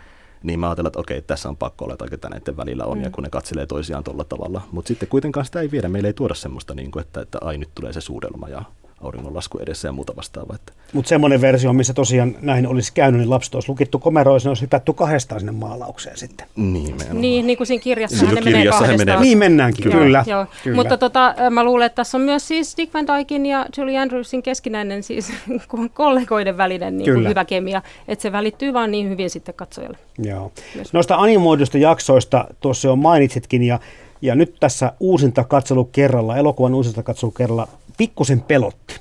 [0.42, 3.04] niin mä ajattelen, että okei, tässä on pakko olla, että näiden välillä on, mm.
[3.04, 4.62] ja kun ne katselee toisiaan tuolla tavalla.
[4.72, 7.58] Mutta sitten kuitenkaan sitä ei viedä, meille ei tuoda semmoista, niin kuin, että, että ai
[7.58, 8.62] nyt tulee se suudelma ja
[9.00, 10.56] auringonlasku edessä ja muuta vastaavaa.
[10.92, 14.62] Mutta semmoinen versio, missä tosiaan näin olisi käynyt, niin lapset olisi lukittu komeroissa, ne olisi
[14.62, 16.46] hypätty kahdestaan sinne maalaukseen sitten.
[16.56, 18.98] Niin, niin, niin kuin siinä kirjassa niin, ne menee kahdestaan.
[18.98, 19.20] Menee.
[19.20, 19.96] Niin mennäänkin, kyllä.
[19.96, 20.24] kyllä.
[20.26, 20.46] Joo.
[20.64, 20.76] kyllä.
[20.76, 24.42] Mutta tota, mä luulen, että tässä on myös siis Dick Van Dyken ja Julie Andrewsin
[24.42, 25.32] keskinäinen siis
[25.94, 29.98] kollegoiden välinen niin kuin hyvä kemia, että se välittyy vaan niin hyvin sitten katsojalle.
[30.18, 30.52] Joo.
[30.74, 30.92] Myös.
[30.92, 33.78] Noista animoidusta jaksoista tuossa jo mainitsitkin ja
[34.22, 37.68] ja nyt tässä uusinta katselukerralla, elokuvan uusinta katselukerralla,
[38.00, 39.00] pikkusen pelotti.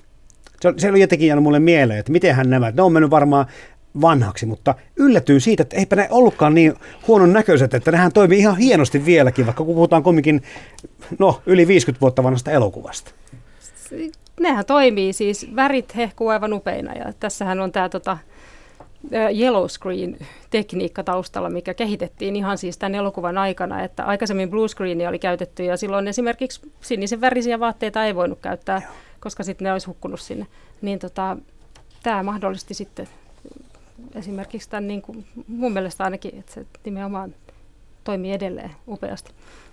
[0.62, 3.46] Se, se oli jotenkin jäänyt mulle mieleen, että miten hän nämä, ne on mennyt varmaan
[4.02, 6.74] vanhaksi, mutta yllätyy siitä, että eipä ne ollutkaan niin
[7.08, 10.42] huonon näköiset, että nehän toimii ihan hienosti vieläkin, vaikka kun puhutaan kumminkin
[11.20, 13.12] no, yli 50 vuotta vanhasta elokuvasta.
[14.40, 18.18] Nehän toimii siis, värit hehkuu aivan upeina ja tässähän on tämä tota,
[19.38, 25.20] yellow screen-tekniikka taustalla, mikä kehitettiin ihan siis tämän elokuvan aikana, että aikaisemmin blue screenia oli
[25.20, 28.94] käytetty ja silloin esimerkiksi sinisen värisiä vaatteita ei voinut käyttää, Joo.
[29.20, 30.48] koska sitten ne olisi hukkunut sinne.
[30.82, 31.38] Niin tota,
[32.04, 33.08] tämä mahdollisti sitten
[34.16, 37.36] esimerkiksi tämän, niin kuin, mun mielestä ainakin, että se nimenomaan
[38.04, 39.32] toimii edelleen upeasti.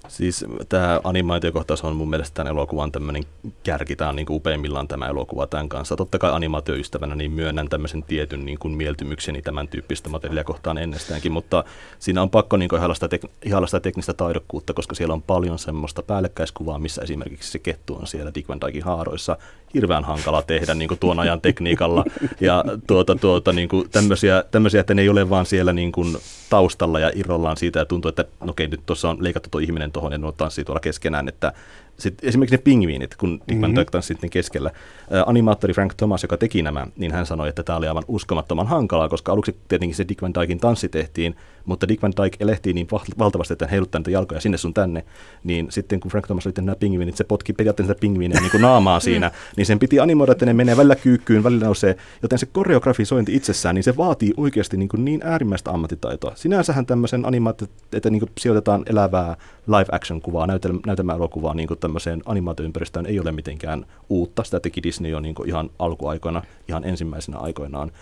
[0.09, 3.23] Siis tämä animaatiokohtaus on mun mielestä tämän elokuvan tämmöinen
[3.62, 3.97] kärki.
[3.97, 5.97] Tämä on niin kuin upeimmillaan tämä elokuva tämän kanssa.
[5.97, 11.33] Totta kai animaatioystävänä niin myönnän tämmöisen tietyn niin kuin mieltymykseni tämän tyyppistä materiaalia kohtaan ennestäänkin,
[11.33, 11.64] mutta
[11.99, 16.79] siinä on pakko niin ihailla, sitä tek- teknistä taidokkuutta, koska siellä on paljon semmoista päällekkäiskuvaa,
[16.79, 19.37] missä esimerkiksi se kettu on siellä Dick Van Dyken haaroissa.
[19.75, 22.05] Hirveän hankala tehdä niin kuin tuon ajan tekniikalla
[22.40, 26.16] ja tuota, tuota, niin kuin tämmöisiä, tämmöisiä, että ne ei ole vaan siellä niin kuin
[26.51, 29.92] taustalla ja irrollaan siitä ja tuntuu, että no okei, nyt tuossa on leikattu tuo ihminen
[29.96, 31.52] tuohon ja nuo tanssii tuolla keskenään, että
[31.98, 34.70] sitten esimerkiksi ne pingviinit, kun Dick Van Dyke tanssi sitten keskellä.
[35.12, 38.66] Ä, animaattori Frank Thomas, joka teki nämä, niin hän sanoi, että tämä oli aivan uskomattoman
[38.66, 42.72] hankalaa, koska aluksi tietenkin se Dick Van Dyken tanssi tehtiin, mutta Dick Van Dyke elehtii
[42.72, 42.87] niin
[43.18, 45.04] valtavasti, että hän heiluttaa niitä jalkoja sinne sun tänne,
[45.44, 48.61] niin sitten kun Frank Thomas oli tehnyt nämä pingviinit, se potki periaatteessa pingviinejä niin kuin
[48.61, 52.46] naamaa siinä, niin sen piti animoida, että ne menee välillä kyykkyyn, välillä nousee, joten se
[52.46, 56.32] koreografisointi itsessään, niin se vaatii oikeasti niin, kuin niin äärimmäistä ammattitaitoa.
[56.35, 60.46] Sinänsähän tämmöisen animaatio, että niin kuin sijoitetaan elävää live action kuvaa,
[60.87, 64.44] näytelmä-elokuvaa niin kuin tämmöiseen animaatioympäristöön ei ole mitenkään uutta.
[64.44, 67.92] Sitä teki Disney jo niin ihan alkuaikoina, ihan ensimmäisenä aikoinaan.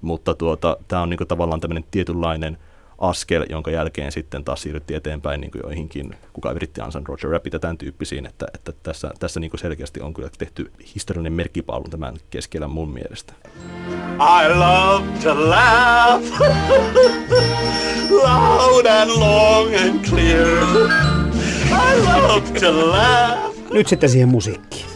[0.00, 2.58] Mutta tuota, tämä on niin tavallaan tämmöinen tietynlainen
[2.98, 7.58] askel, jonka jälkeen sitten taas siirryttiin eteenpäin niin joihinkin, kuka yritti Ansan Roger Rabbit ja
[7.58, 12.68] tämän tyyppisiin, että, että tässä, tässä niin selkeästi on kyllä tehty historiallinen merkkipaalu tämän keskellä
[12.68, 13.32] mun mielestä.
[14.14, 16.40] I love to laugh
[18.24, 21.23] loud and long and clear.
[23.72, 24.86] Nyt sitten siihen musiikkiin.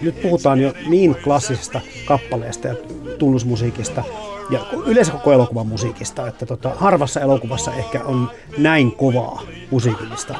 [0.00, 2.74] Nyt puhutaan jo niin klassisesta kappaleesta ja
[3.18, 4.04] tunnusmusiikista,
[4.50, 10.34] ja yleensä koko elokuvan musiikista, että tota, harvassa elokuvassa ehkä on näin kovaa musiikillista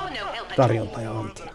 [0.56, 1.52] tarjontaa ja antia.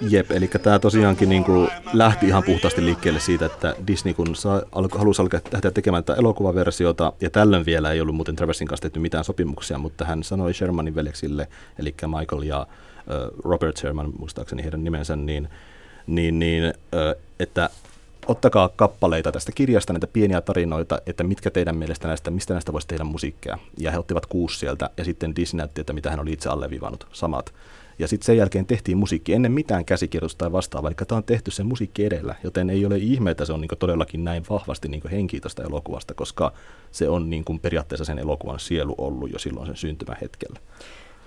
[0.00, 4.62] Jep, eli tämä tosiaankin niin kuin lähti ihan puhtaasti liikkeelle siitä, että Disney kun sa,
[4.72, 8.82] alko, halusi alkaa lähteä tekemään tätä elokuvaversiota, ja tällöin vielä ei ollut muuten Traversin kanssa
[8.82, 12.66] tehty mitään sopimuksia, mutta hän sanoi Shermanin veljeksille, eli Michael ja
[13.44, 15.48] Robert Sherman, muistaakseni heidän nimensä, niin,
[16.06, 16.74] niin, niin
[17.40, 17.70] että
[18.26, 22.88] ottakaa kappaleita tästä kirjasta, näitä pieniä tarinoita, että mitkä teidän mielestä näistä, mistä näistä voisi
[22.88, 23.58] tehdä musiikkia.
[23.78, 27.06] Ja he ottivat kuusi sieltä, ja sitten Disney näytti, että mitä hän oli itse alleviivannut,
[27.12, 27.54] samat.
[27.98, 31.50] Ja sitten sen jälkeen tehtiin musiikki ennen mitään käsikirjoitusta tai vastaavaa, eli tämä on tehty
[31.50, 35.02] sen musiikki edellä, joten ei ole ihme, että se on niin todellakin näin vahvasti niin
[35.10, 36.52] henki tästä elokuvasta, koska
[36.90, 40.60] se on niin periaatteessa sen elokuvan sielu ollut jo silloin sen syntymähetkellä.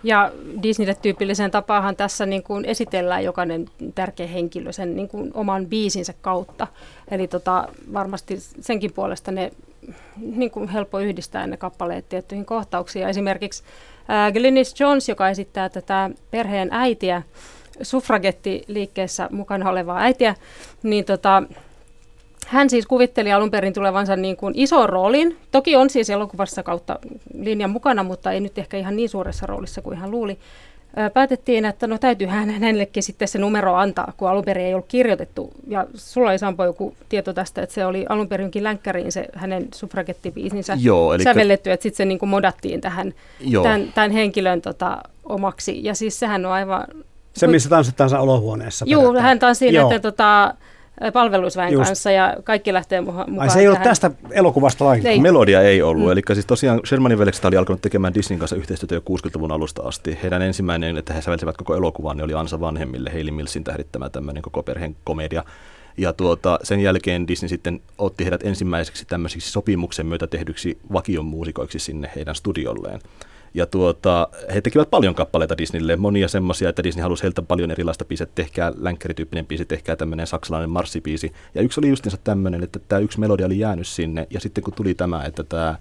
[0.03, 0.31] Ja
[0.63, 6.13] Disneylle tyypilliseen tapaahan tässä niin kuin esitellään jokainen tärkeä henkilö sen niin kuin oman biisinsä
[6.21, 6.67] kautta.
[7.11, 9.51] Eli tota, varmasti senkin puolesta ne
[10.17, 13.07] niin kuin helppo yhdistää ne kappaleet tiettyihin kohtauksiin.
[13.07, 13.69] Esimerkiksi äh,
[14.33, 17.21] Glynis Jones, joka esittää tätä perheen äitiä,
[17.81, 20.35] suffragettiliikkeessä mukana olevaa äitiä,
[20.83, 21.43] niin tota,
[22.47, 25.37] hän siis kuvitteli alun perin tulevansa niin kuin ison roolin.
[25.51, 26.99] Toki on siis elokuvassa kautta
[27.33, 30.39] linjan mukana, mutta ei nyt ehkä ihan niin suuressa roolissa kuin hän luuli.
[31.13, 34.87] Päätettiin, että no täytyy hän hänellekin sitten se numero antaa, kun alun perin ei ollut
[34.87, 35.51] kirjoitettu.
[35.67, 39.67] Ja sulla oli Sampo joku tieto tästä, että se oli alun perinkin länkkäriin se hänen
[39.75, 43.13] suffragettibiisinsä Joo, eli sävelletty, että sitten se niin kuin modattiin tähän
[43.63, 45.83] tämän, tämän henkilön tota, omaksi.
[45.83, 46.85] Ja siis sehän on aivan...
[47.33, 48.85] Se, missä tanssitaan olohuoneessa.
[48.87, 50.53] Joo, hän tanssii näiden tota,
[51.13, 51.85] palvelusväen Just.
[51.85, 53.39] kanssa ja kaikki lähtee mukaan.
[53.39, 55.11] Ai se ei ollut tästä elokuvasta lainkaan?
[55.11, 55.19] Ei.
[55.19, 56.05] Melodia ei ollut.
[56.05, 56.11] Mm.
[56.11, 60.19] Eli siis tosiaan Shermanin veljekset oli alkanut tekemään Disneyn kanssa yhteistyötä jo 60-luvun alusta asti.
[60.23, 64.43] Heidän ensimmäinen, että he sävelsivät koko elokuvan, niin oli Ansa vanhemmille, Hailey Millsin tähdittämä tämmöinen
[64.43, 65.43] koko perheen komedia.
[65.97, 71.79] Ja tuota, sen jälkeen Disney sitten otti heidät ensimmäiseksi tämmöisiksi sopimuksen myötä tehdyksi vakion muusikoiksi
[71.79, 72.99] sinne heidän studiolleen.
[73.53, 78.05] Ja tuota, he tekivät paljon kappaleita Disneylle, monia semmoisia, että Disney halusi heiltä paljon erilaista
[78.05, 81.31] biisiä, tehkää länkkärityyppinen biisi, tehkää tämmöinen saksalainen marssibiisi.
[81.55, 84.73] Ja yksi oli justiinsa tämmöinen, että tämä yksi melodia oli jäänyt sinne, ja sitten kun
[84.73, 85.75] tuli tämä, että tämä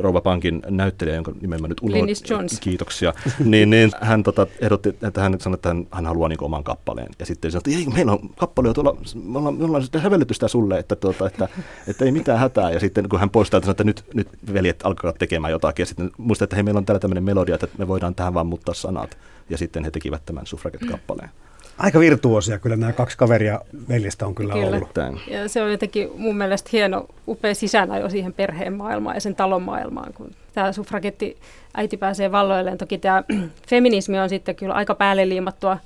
[0.00, 2.16] Rouva Pankin näyttelijä, jonka nimen mä nyt unohdin.
[2.30, 2.60] Jones.
[2.60, 3.14] Kiitoksia.
[3.44, 7.08] niin, niin, hän tota, ehdotti, että hän sanoi, että hän, hän haluaa niin oman kappaleen.
[7.18, 10.48] Ja sitten sanoi, että ei, meillä on kappale tuolla, me ollaan, me ollaan hävelletty sitä
[10.48, 11.48] sulle, että, tuota, että,
[11.86, 12.70] että, ei mitään hätää.
[12.70, 15.82] Ja sitten kun hän poistaa, että, sanoi, että nyt, nyt veljet alkaa tekemään jotakin.
[15.82, 18.46] Ja sitten muistaa, että hei, meillä on täällä tämmöinen melodia, että me voidaan tähän vaan
[18.46, 19.18] muuttaa sanat.
[19.50, 21.30] Ja sitten he tekivät tämän Suffragette-kappaleen.
[21.78, 24.66] Aika virtuosia kyllä nämä kaksi kaveria veljestä on kyllä, kyllä.
[24.66, 24.94] ollut.
[24.94, 25.20] Tämän.
[25.26, 27.52] Ja se on jotenkin mun mielestä hieno, upea
[28.00, 31.36] jo siihen perheen maailmaan ja sen talon maailmaan, kun tämä suffragetti
[31.74, 32.78] äiti pääsee valloilleen.
[32.78, 33.22] Toki tämä
[33.70, 35.78] feminismi on sitten kyllä aika päälle liimattua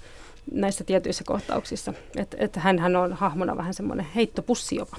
[0.52, 1.94] näissä tietyissä kohtauksissa.
[2.16, 4.96] Että et hän on hahmona vähän semmoinen heittopussi jopa.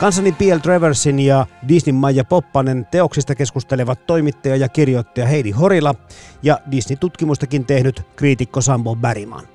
[0.00, 0.58] Kansani P.L.
[0.58, 5.94] Treversin ja Disney Maija Poppanen teoksista keskustelevat toimittaja ja kirjoittaja Heidi Horila
[6.42, 9.48] ja Disney-tutkimustakin tehnyt kriitikko Sambo Bäriman.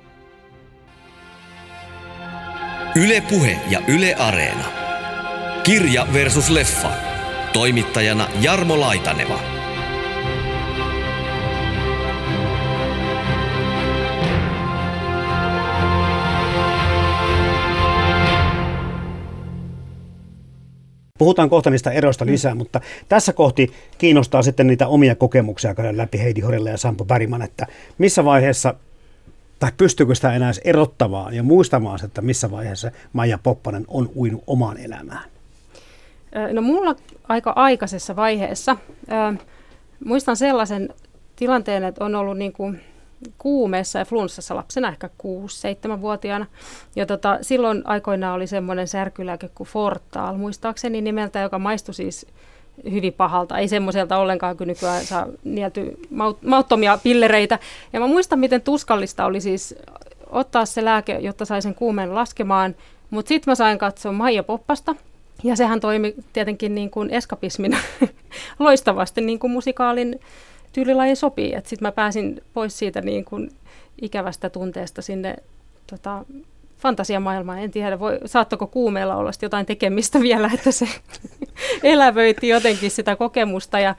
[2.94, 4.64] Yle Puhe ja Yle Areena.
[5.62, 6.90] Kirja versus leffa.
[7.52, 9.55] Toimittajana Jarmo Laitaneva.
[21.18, 22.30] Puhutaan kohta niistä eroista mm.
[22.30, 22.58] lisää, mm.
[22.58, 27.42] mutta tässä kohti kiinnostaa sitten niitä omia kokemuksia käydä läpi Heidi Horilla ja Sampo Bäriman,
[27.42, 27.66] että
[27.98, 28.74] missä vaiheessa
[29.58, 34.78] tai pystyykö sitä enää erottamaan ja muistamaan, että missä vaiheessa Maija Poppanen on uinut omaan
[34.78, 35.24] elämään?
[36.52, 36.96] No mulla
[37.28, 38.76] aika aikaisessa vaiheessa.
[40.04, 40.88] muistan sellaisen
[41.36, 42.80] tilanteen, että on ollut niin kuin
[43.38, 46.46] kuumeessa ja flunssassa lapsena, ehkä 6-7-vuotiaana.
[46.96, 52.26] Ja tota, silloin aikoinaan oli semmoinen särkylääke kuin Fortaal, muistaakseni nimeltä, joka maistui siis
[52.90, 53.58] hyvin pahalta.
[53.58, 57.58] Ei semmoiselta ollenkaan, kun nykyään saa nielty maut- mauttomia pillereitä.
[57.92, 59.74] Ja mä muistan, miten tuskallista oli siis
[60.30, 62.74] ottaa se lääke, jotta sai sen kuumeen laskemaan.
[63.10, 64.94] Mutta sitten mä sain katsoa Maija Poppasta.
[65.44, 67.78] Ja sehän toimi tietenkin niin kuin eskapismina
[68.58, 70.20] loistavasti, niin kuin musikaalin
[70.76, 71.52] tyylilaji sopii.
[71.52, 73.50] Sitten mä pääsin pois siitä niin kuin
[74.02, 75.36] ikävästä tunteesta sinne
[75.86, 76.24] tota,
[76.78, 77.58] fantasiamaailmaan.
[77.58, 80.88] En tiedä, voi, saattako kuumeella olla jotain tekemistä vielä, että se
[81.82, 83.80] elävöitti jotenkin sitä kokemusta.
[83.80, 83.94] Ja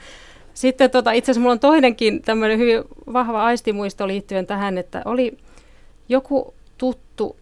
[0.53, 5.37] sitten tota, itse asiassa mulla on toinenkin tämmöinen hyvin vahva aistimuisto liittyen tähän, että oli
[6.09, 7.37] joku tuttu,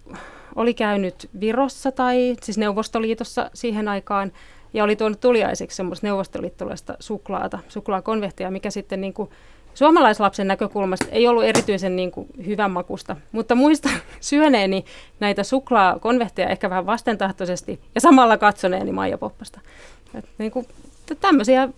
[0.56, 4.32] oli käynyt Virossa tai siis Neuvostoliitossa siihen aikaan–
[4.76, 9.30] ja oli tuonut tuliaiseksi semmoista neuvostoliittolaista suklaata, suklaakonvehtia, mikä sitten niin kuin
[9.74, 13.16] suomalaislapsen näkökulmasta ei ollut erityisen niin kuin hyvän makusta.
[13.32, 14.86] Mutta muistan syöneeni
[15.20, 19.60] näitä suklaakonvehteja ehkä vähän vastentahtoisesti ja samalla katsoneeni Maija Poppasta.
[20.16, 20.68] Et niin kuin,
[21.22, 21.70] tämmöisiä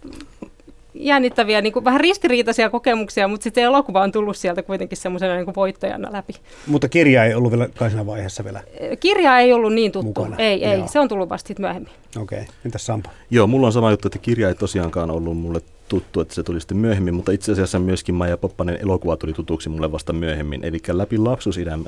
[1.00, 5.56] jännittäviä, niin kuin vähän ristiriitaisia kokemuksia, mutta sitten elokuva on tullut sieltä kuitenkin semmoisena niin
[5.56, 6.34] voittajana läpi.
[6.68, 8.62] Mutta kirja ei ollut vielä kai siinä vaiheessa vielä
[9.00, 10.08] Kirja ei ollut niin tuttu.
[10.08, 10.36] Mukana.
[10.38, 10.78] Ei, ei.
[10.78, 10.88] Joo.
[10.88, 11.92] Se on tullut vasta sitten myöhemmin.
[12.22, 12.42] Okei.
[12.42, 12.54] Okay.
[12.66, 13.10] Entäs Sampo?
[13.30, 16.60] Joo, mulla on sama juttu, että kirja ei tosiaankaan ollut mulle tuttu, että se tuli
[16.60, 20.64] sitten myöhemmin, mutta itse asiassa myöskin Maija Poppanen elokuva tuli tutuksi mulle vasta myöhemmin.
[20.64, 21.86] Eli läpi lapsuusidän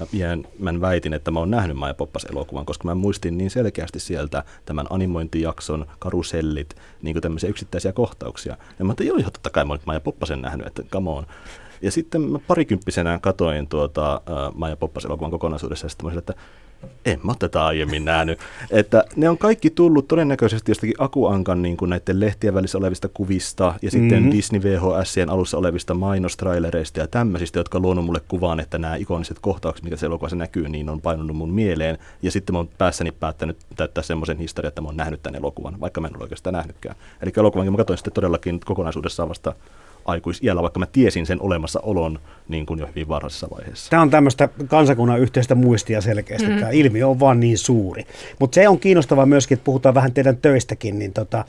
[0.59, 4.43] mä väitin, että mä oon nähnyt Maija Poppas elokuvan, koska mä muistin niin selkeästi sieltä
[4.65, 8.57] tämän animointijakson, karusellit, niin kuin tämmöisiä yksittäisiä kohtauksia.
[8.79, 11.25] Ja mä ajattelin, joo, totta kai mä olen Maija Poppasen nähnyt, että come on.
[11.81, 16.19] Ja sitten mä parikymppisenä katoin tuota, uh, Maija Poppas elokuvan kokonaisuudessa ja sitten mä sanoin,
[16.19, 16.33] että
[17.05, 18.39] en mä tätä aiemmin nähnyt.
[18.71, 23.73] Että ne on kaikki tullut todennäköisesti jostakin Akuankan niin kuin näiden lehtien välissä olevista kuvista
[23.81, 24.31] ja sitten mm-hmm.
[24.31, 29.37] Disney VHSien alussa olevista mainostrailereista ja tämmöisistä, jotka on luonut mulle kuvaan, että nämä ikoniset
[29.41, 31.97] kohtaukset, mitä se elokuvassa näkyy, niin on painunut mun mieleen.
[32.21, 35.79] Ja sitten mä oon päässäni päättänyt täyttää semmoisen historian, että mä oon nähnyt tämän elokuvan,
[35.79, 36.95] vaikka mä en ole oikeastaan nähnytkään.
[37.21, 39.55] Eli elokuvankin mä katsoin sitten todellakin kokonaisuudessaan vasta
[40.09, 43.89] aikuisiällä, vaikka mä tiesin sen olemassaolon niin kuin jo hyvin varhaisessa vaiheessa.
[43.89, 46.47] Tämä on tämmöistä kansakunnan yhteistä muistia selkeästi.
[46.47, 46.59] Mm.
[46.59, 48.05] Tämä ilmiö on vaan niin suuri.
[48.39, 51.45] Mutta se on kiinnostavaa myöskin, että puhutaan vähän teidän töistäkin, niin tota,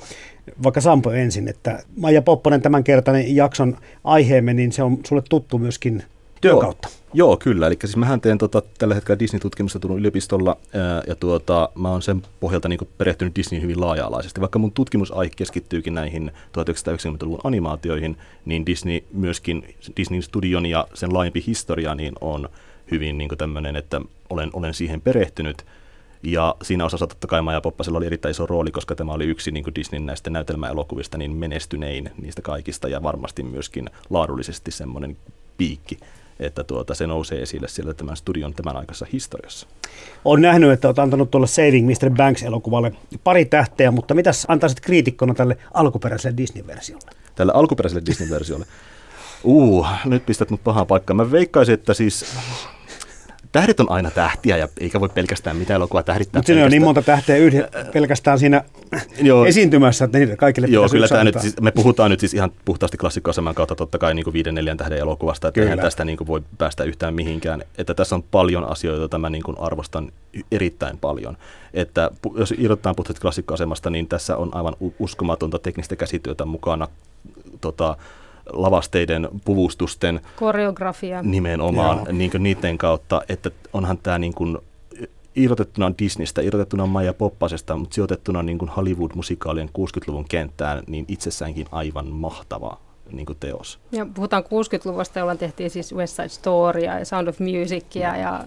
[0.63, 6.03] vaikka Sampo ensin, että Maija Popponen tämänkertainen jakson aiheemme, niin se on sulle tuttu myöskin
[6.41, 6.61] työn Joo.
[6.61, 6.89] kautta.
[7.13, 7.67] Joo, kyllä.
[7.67, 12.03] Eli siis mähän teen tota, tällä hetkellä Disney-tutkimusta tullut yliopistolla ää, ja tuota, mä oon
[12.03, 14.41] sen pohjalta niin perehtynyt Disneyin hyvin laaja-alaisesti.
[14.41, 21.45] Vaikka mun tutkimusaihe keskittyykin näihin 1990-luvun animaatioihin, niin Disney myöskin, Disneyn studion ja sen laajempi
[21.47, 22.49] historia niin on
[22.91, 24.01] hyvin niin tämmöinen, että
[24.31, 25.67] olen, olen siihen perehtynyt.
[26.23, 29.51] Ja siinä osassa totta kai Maja Poppasella oli erittäin iso rooli, koska tämä oli yksi
[29.51, 35.17] niin Disneyn näistä näytelmäelokuvista niin menestynein niistä kaikista ja varmasti myöskin laadullisesti semmoinen
[35.57, 35.99] piikki
[36.41, 39.67] että tuota, se nousee esille siellä tämän studion tämän aikaisessa historiassa.
[40.25, 42.11] Olen nähnyt, että olet antanut tuolle Saving Mr.
[42.11, 42.93] Banks-elokuvalle
[43.25, 47.11] pari tähteä, mutta mitä antaisit kriitikkona tälle alkuperäiselle Disney-versiolle?
[47.35, 48.67] Tälle alkuperäiselle Disney-versiolle?
[49.45, 51.17] Uh, nyt pistät mut pahaan paikkaan.
[51.17, 52.25] Mä veikkaisin, että siis
[53.53, 56.39] tähdet on aina tähtiä ja eikä voi pelkästään mitään elokuvaa tähdittää.
[56.39, 58.65] Mutta siinä on niin monta tähteä yhden, pelkästään siinä
[59.23, 62.51] joo, esiintymässä, että niille kaikille Joo, kyllä tämä nyt, siis, me puhutaan nyt siis ihan
[62.65, 66.19] puhtaasti klassikkoaseman kautta totta kai niin kuin viiden neljän tähden elokuvasta, että eihän tästä niin
[66.19, 67.63] kuin voi päästä yhtään mihinkään.
[67.79, 70.13] Että tässä on paljon asioita, joita mä niin kuin arvostan
[70.53, 71.37] erittäin paljon.
[71.75, 76.89] Että jos irrotetaan puhtaasti klassikkoasemasta, niin tässä on aivan uskomatonta teknistä käsityötä mukana.
[77.61, 77.97] Tota,
[78.53, 80.21] lavasteiden, puvustusten.
[80.37, 81.23] Koreografia.
[81.23, 84.59] Nimenomaan niin kuin niiden kautta, että onhan tämä niin kuin
[85.37, 92.07] irrotettuna Disneystä, irrotettuna Maija Poppasesta, mutta sijoitettuna niin kuin Hollywood-musikaalien 60-luvun kenttään, niin itsessäänkin aivan
[92.07, 92.79] mahtava
[93.13, 93.79] niin kuin teos.
[93.93, 98.45] Ja puhutaan 60-luvusta, jolloin tehtiin siis West Side Story ja Sound of Musicia ja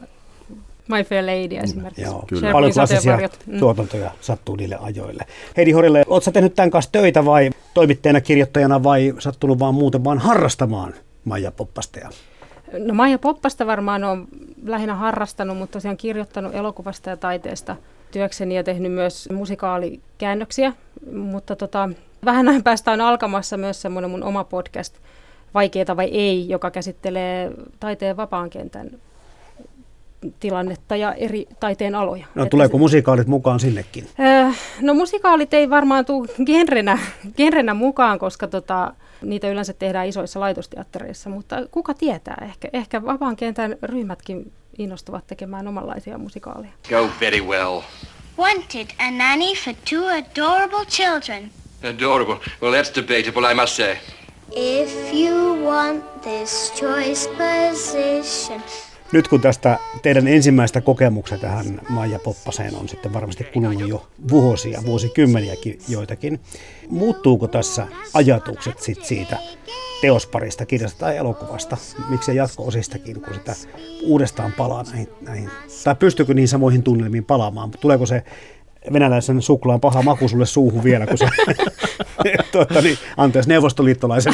[0.88, 2.02] My Fair Lady esimerkiksi.
[2.02, 2.52] Joo, kyllä.
[2.52, 3.60] Paljon klassisia mm.
[3.60, 5.26] tuotantoja sattuu niille ajoille.
[5.58, 10.20] Heidi Horille, oletko tehnyt tämän kanssa töitä vai toimittajana, kirjoittajana vai sattunut vaan muuten vaan
[10.20, 10.94] harrastamaan
[11.26, 12.00] Maija Poppasta?
[12.80, 14.28] No Maija Poppasta varmaan on
[14.66, 17.76] lähinnä harrastanut, mutta tosiaan kirjoittanut elokuvasta ja taiteesta
[18.12, 20.74] työkseni ja tehnyt myös musikaalikäännöksiä.
[21.12, 21.90] Mutta tota,
[22.26, 24.98] vähän ajan päästä on alkamassa myös semmoinen mun oma podcast,
[25.54, 28.92] Vaikeita vai ei, joka käsittelee taiteen vapaan kentän
[30.40, 32.26] tilannetta ja eri taiteen aloja.
[32.36, 34.08] No tuleeko se, musikaalit mukaan sinnekin?
[34.20, 37.00] Äh, no musikaalit ei varmaan tule genrenä,
[37.38, 43.36] genrenä mukaan, koska tota, niitä yleensä tehdään isoissa laitosteattereissa, mutta kuka tietää, ehkä, ehkä vapaan
[43.36, 46.74] kentän ryhmätkin innostuvat tekemään omanlaisia musikaaleja.
[46.90, 47.82] Go very well.
[48.38, 51.52] Wanted a nanny for two adorable children.
[51.84, 52.38] Adorable.
[52.62, 53.98] Well, that's debatable, I must say.
[54.56, 58.62] If you want this choice position,
[59.14, 64.84] Nyt kun tästä teidän ensimmäistä kokemuksia tähän Maija Poppaseen on sitten varmasti kulunut jo vuosia,
[64.86, 66.40] vuosikymmeniäkin joitakin,
[66.90, 69.38] muuttuuko tässä ajatukset sit siitä
[70.02, 71.78] teosparista, kirjasta tai elokuvasta,
[72.10, 73.56] miksei jatko-osistakin, kun sitä
[74.04, 75.50] uudestaan palaa näihin, näihin,
[75.84, 78.24] tai pystyykö niihin samoihin tunnelmiin palaamaan, tuleeko se
[78.94, 81.28] venäläisen suklaan paha maku sulle suuhun vielä, kun se,
[82.52, 84.34] tuota, niin, anteeksi, neuvostoliittolaisen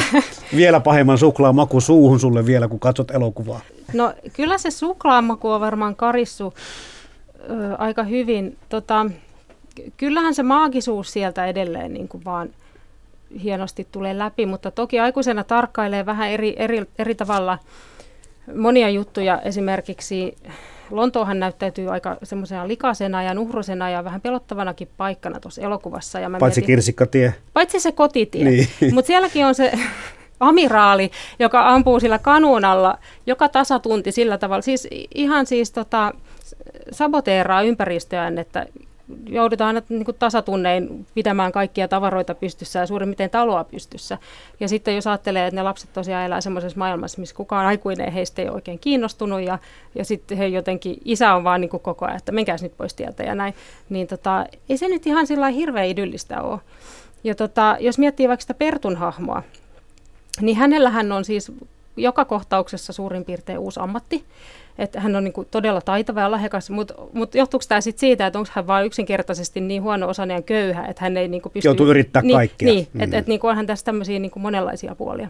[0.56, 3.60] vielä pahemman suklaan maku suuhun sulle vielä, kun katsot elokuvaa.
[3.92, 6.54] No kyllä se suklaamaku on varmaan karissu
[7.50, 8.56] ö, aika hyvin.
[8.68, 9.06] Tota,
[9.74, 12.48] ky- kyllähän se maagisuus sieltä edelleen niin kuin vaan
[13.42, 17.58] hienosti tulee läpi, mutta toki aikuisena tarkkailee vähän eri, eri, eri tavalla
[18.56, 19.40] monia juttuja.
[19.40, 20.36] Esimerkiksi
[20.90, 26.20] Lontoohan näyttäytyy aika semmoisena likaisena ja nuhrusena ja vähän pelottavanakin paikkana tuossa elokuvassa.
[26.20, 27.34] Ja mä Paitsi mietin, kirsikkatie.
[27.52, 28.44] paitsi se kotitie.
[28.44, 28.68] Niin.
[28.94, 29.72] Mutta sielläkin on se
[30.40, 34.62] amiraali, joka ampuu sillä kanuunalla joka tasatunti sillä tavalla.
[34.62, 36.12] Siis ihan siis tota,
[36.92, 38.66] saboteeraa ympäristöään, että
[39.26, 44.18] joudutaan aina niin kuin tasatunnein pitämään kaikkia tavaroita pystyssä ja suurimmiten taloa pystyssä.
[44.60, 48.42] Ja sitten jos ajattelee, että ne lapset tosiaan elää semmoisessa maailmassa, missä kukaan aikuinen heistä
[48.42, 49.58] ei ole oikein kiinnostunut ja,
[49.94, 52.94] ja sitten he jotenkin, isä on vaan niin kuin koko ajan, että menkääs nyt pois
[52.94, 53.54] tieltä ja näin,
[53.88, 56.60] niin tota, ei se nyt ihan sillä hirveän idyllistä ole.
[57.24, 59.42] Ja tota, jos miettii vaikka sitä Pertun hahmoa,
[60.40, 61.52] niin hänellähän on siis
[62.02, 64.24] joka kohtauksessa suurin piirtein uusi ammatti.
[64.78, 68.26] Että hän on niin kuin todella taitava ja lahjakas, mutta mut johtuuko tämä sitten siitä,
[68.26, 71.68] että onko hän vain yksinkertaisesti niin huono-osainen ja köyhä, että hän ei niin kuin pysty...
[71.68, 72.66] Joutuu yrittää niin, kaikkea.
[72.66, 73.00] Niin, Mm.
[73.00, 75.28] että et, niin onhan tässä tämmöisiä niin kuin monenlaisia puolia.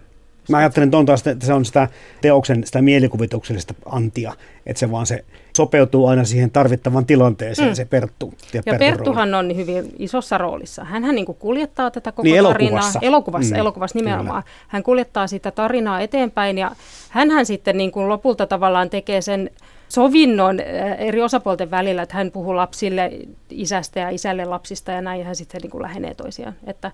[0.50, 1.88] Mä ajattelen, että on taas, että se on sitä
[2.20, 4.32] teoksen sitä mielikuvituksellista antia,
[4.66, 5.24] että se vaan se
[5.56, 7.74] sopeutuu aina siihen tarvittavan tilanteeseen, mm.
[7.74, 8.34] se Perttu.
[8.52, 10.84] Ja Pertun Perttuhan on hyvin isossa roolissa.
[10.84, 12.70] Hänhän niin kuljettaa tätä koko Niin, tarinaa.
[12.70, 12.98] elokuvassa.
[13.02, 14.42] Elokuvassa, Mm, elokuvassa nimenomaan.
[14.68, 16.70] Hän kuljettaa sitä tarinaa eteenpäin ja
[17.08, 19.50] hänhän sitten niin kuin lopulta tavallaan tekee sen
[19.88, 20.66] sovinnon äh,
[20.98, 23.10] eri osapuolten välillä, että hän puhuu lapsille
[23.50, 26.54] isästä ja isälle lapsista ja näin, ja hän sitten niin kuin lähenee toisiaan.
[26.66, 26.92] Että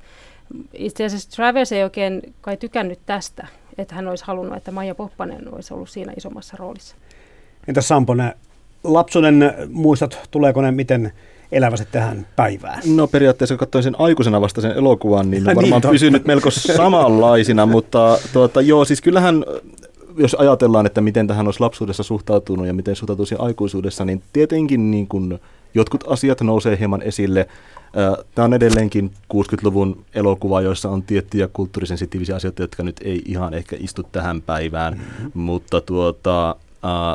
[0.72, 3.46] itse asiassa Travers ei oikein kai tykännyt tästä,
[3.78, 6.96] että hän olisi halunnut, että Maija Poppanen olisi ollut siinä isommassa roolissa.
[7.68, 8.32] Entäs Sampo, nämä
[8.84, 11.12] lapsuuden muistot, tuleeko ne miten
[11.52, 12.82] elävästi tähän päivään?
[12.96, 15.92] No periaatteessa kun katsoin sen aikuisena vasta sen elokuvan, niin ne on Niin, varmaan totta.
[15.92, 19.44] pysynyt melko samanlaisina, mutta tuota, joo, siis kyllähän
[20.16, 25.08] jos ajatellaan, että miten tähän olisi lapsuudessa suhtautunut ja miten suhtautuisi aikuisuudessa, niin tietenkin niin
[25.08, 25.38] kuin
[25.76, 27.48] jotkut asiat nousee hieman esille.
[28.34, 33.76] Tämä on edelleenkin 60-luvun elokuva, joissa on tiettyjä kulttuurisensitiivisiä asioita, jotka nyt ei ihan ehkä
[33.80, 35.30] istu tähän päivään, mm-hmm.
[35.34, 36.56] mutta tuota,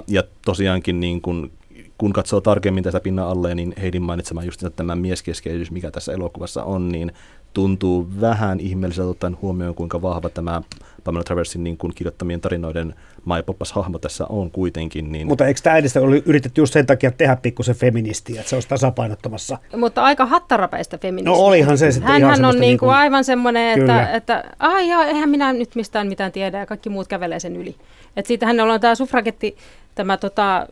[0.07, 1.51] ja tosiaankin niin kuin
[1.97, 6.64] kun katsoo tarkemmin tätä pinnan alle, niin Heidin mainitsema just tämä mieskeskeisyys, mikä tässä elokuvassa
[6.64, 7.12] on, niin
[7.53, 10.62] tuntuu vähän ihmeelliseltä ottaen huomioon, kuinka vahva tämä
[11.03, 12.95] Pamela Traversin niin kuin kirjoittamien tarinoiden
[13.25, 15.11] Maija Poppas hahmo tässä on kuitenkin.
[15.11, 18.55] Niin Mutta eikö tämä edestä oli yritetty just sen takia tehdä pikkusen feministiä, että se
[18.55, 19.57] olisi tasapainottamassa?
[19.77, 21.37] Mutta aika hattarapäistä feminismiä.
[21.37, 24.09] No olihan se sitten ihan Hänhän on semmoista niin niin kuin kuin- aivan semmoinen, että,
[24.09, 27.75] että ai joo, eihän minä nyt mistään mitään tiedä ja kaikki muut kävelee sen yli.
[28.15, 29.57] Et siitä hänellä on tämä suffragetti,
[29.95, 30.67] tämä tota,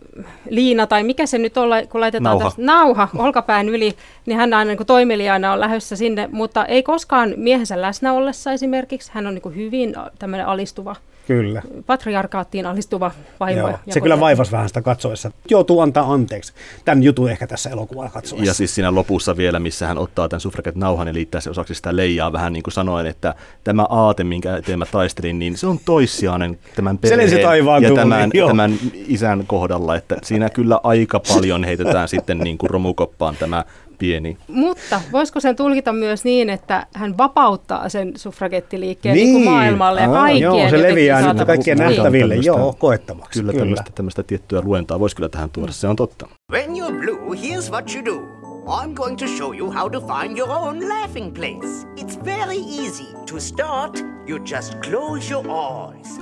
[0.50, 2.50] liina tai mikä se nyt on, kun laitetaan Nauha.
[2.50, 6.84] Tästä, nauha olkapään yli, niin hän aina niin kuin toimelijana on lähdössä sinne, mutta ei
[6.84, 9.12] koskaan miehensä läsnä ollessa esimerkiksi.
[9.14, 10.96] Hän on niin kuin hyvin tämmöinen alistuva,
[11.28, 11.62] Kyllä.
[11.86, 13.60] patriarkaattiin alistuva vaimo.
[13.60, 13.80] Joo.
[13.90, 15.32] Se kyllä vaivasi vähän sitä katsoessa.
[15.50, 16.54] Joutuu antaa anteeksi.
[16.86, 18.46] Tämän jutun ehkä tässä elokuvalla katsoessa.
[18.46, 21.96] Ja siis siinä lopussa vielä, missä hän ottaa tämän suffraget-nauhan ja liittää se osaksi sitä
[21.96, 25.80] leijaa vähän niin kuin sanoen, että tämä aate, minkä eteen mä taistelin, niin se on
[25.86, 28.48] toissijainen tämän Se perheen taivaan ja tämän, joo.
[28.48, 33.66] tämän isän kohdalla, että siinä kyllä aika paljon heitetään sitten niin kuin romukoppaan tämä
[34.00, 34.38] pieni.
[34.48, 39.26] Mutta voisiko sen tulkita myös niin, että hän vapauttaa sen suffragettiliikkeen niin.
[39.26, 39.36] Niin.
[39.36, 41.90] Niin maailmalle ja kaikkien joo, se leviää nyt kaikkien Niin.
[41.96, 42.36] nähtäville.
[42.36, 43.40] Joo, koettavaksi.
[43.40, 43.62] Kyllä, Kyllä.
[43.66, 46.28] tämmöistä, tämmöistä tiettyä luentaa voisi kyllä tähän tuoda, se on totta.
[46.52, 48.40] When you're blue, here's what you do.
[48.68, 51.88] I'm going to show you how to find your own laughing place.
[51.98, 53.04] It's very easy.
[53.34, 56.20] To start, you just close your eyes.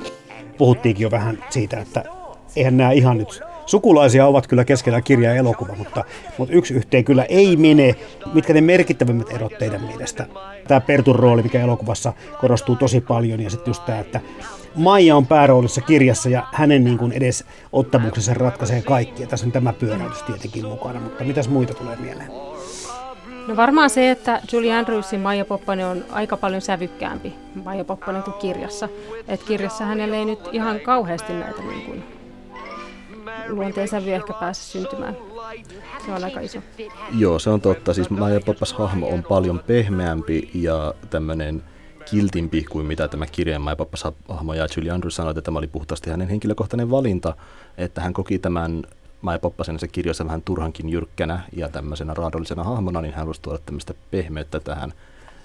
[0.58, 2.04] Puhuttiinkin jo vähän siitä, että
[2.56, 6.04] eihän nämä ihan nyt Sukulaisia ovat kyllä keskellä kirja ja elokuva, mutta,
[6.38, 7.96] mutta yksi yhteen kyllä ei mene.
[8.34, 10.26] Mitkä ne merkittävimmät erot teidän mielestä?
[10.68, 14.22] Tämä Pertun rooli, mikä elokuvassa korostuu tosi paljon, ja sitten just tämä, että
[14.76, 19.22] Maija on pääroolissa kirjassa ja hänen niin kuin edes ottamuksensa ratkaisee kaikki.
[19.22, 22.32] Ja tässä on tämä pyöräydys tietenkin mukana, mutta mitäs muita tulee mieleen?
[23.48, 28.38] No varmaan se, että Julie Andrewsin Maija Poppanen on aika paljon sävykkäämpi Maija Poppanen kuin
[28.38, 28.90] kirjassa.
[29.28, 32.04] Et kirjassa hänellä ei nyt ihan kauheasti näitä niin kuin,
[33.48, 35.18] luonteen sävyjä ehkä pääse syntymään.
[36.06, 36.60] Se on aika iso.
[37.18, 37.94] Joo, se on totta.
[37.94, 41.64] Siis Maija Poppas hahmo on paljon pehmeämpi ja tämmöinen
[42.10, 43.98] kiltimpi kuin mitä tämä kirjeen My Papa
[44.30, 47.36] hahmo ja Julie Andrews sanoi, että tämä oli puhtaasti hänen henkilökohtainen valinta,
[47.78, 48.84] että hän koki tämän
[49.22, 53.60] Mai Poppasen se kirjoissa vähän turhankin jyrkkänä ja tämmöisenä raadollisena hahmona, niin hän halusi tuoda
[53.66, 54.94] tämmöistä pehmeyttä tähän.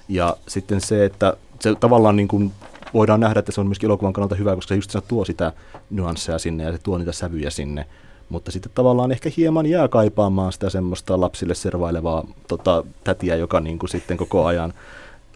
[0.09, 2.53] Ja sitten se, että se tavallaan niin kuin
[2.95, 5.53] voidaan nähdä, että se on myöskin elokuvan kannalta hyvä, koska se just se tuo sitä
[5.91, 7.87] nyansseja sinne ja se tuo niitä sävyjä sinne.
[8.29, 13.79] Mutta sitten tavallaan ehkä hieman jää kaipaamaan sitä semmoista lapsille servailevaa tota, tätiä, joka niin
[13.79, 14.73] kuin sitten koko ajan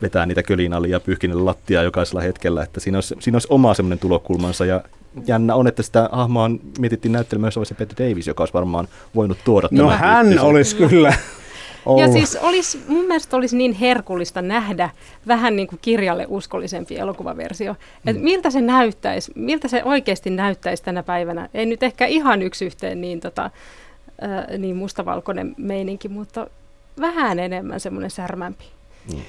[0.03, 3.99] vetää niitä kölinalia ja pyyhkii lattia jokaisella hetkellä, että siinä olisi, siinä olisi oma semmoinen
[3.99, 4.81] tulokulmansa ja
[5.27, 9.69] jännä on, että sitä hahmoa mietittiin näyttelemään myös Peter Davis, joka olisi varmaan voinut tuoda
[9.71, 10.49] No hän tyyppisen.
[10.49, 11.15] olisi kyllä
[11.87, 12.03] ollut.
[12.03, 14.91] Ja siis olisi, mun mielestä olisi niin herkullista nähdä
[15.27, 17.73] vähän niin kuin kirjalle uskollisempi elokuvaversio.
[17.73, 18.09] Mm.
[18.11, 21.49] Että miltä se näyttäisi, miltä se oikeasti näyttäisi tänä päivänä.
[21.55, 26.47] Ei nyt ehkä ihan yksi yhteen niin, tota, äh, niin mustavalkoinen meininki, mutta
[27.01, 28.65] vähän enemmän semmoinen särmämpi.
[29.13, 29.21] Mm.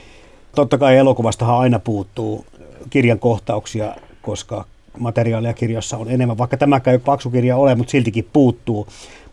[0.55, 2.45] Totta kai elokuvastahan aina puuttuu
[2.89, 4.65] kirjan kohtauksia, koska
[4.99, 8.87] materiaalia kirjassa on enemmän, vaikka tämäkään ei paksu kirja ole, mutta siltikin puuttuu.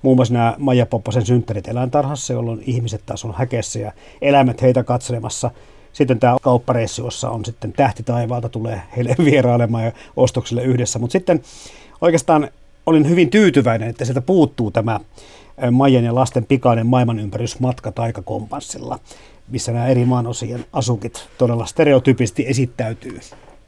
[0.05, 3.93] Muun muassa nämä Maija Poppasen synttärit eläintarhassa, jolloin ihmiset taas on häkeessä ja
[4.23, 5.51] eläimet heitä katselemassa.
[5.93, 10.99] Sitten tämä kauppareissu, jossa on sitten tähti taivaalta, tulee heille vierailemaan ja ostoksille yhdessä.
[10.99, 11.43] Mutta sitten
[12.01, 12.49] oikeastaan
[12.87, 15.01] olin hyvin tyytyväinen, että sieltä puuttuu tämä
[15.71, 18.99] Maijan ja lasten pikainen maailmanympärysmatka taikakompanssilla,
[19.49, 23.21] missä nämä eri maanosien asukit todella stereotypisesti esittäytyy.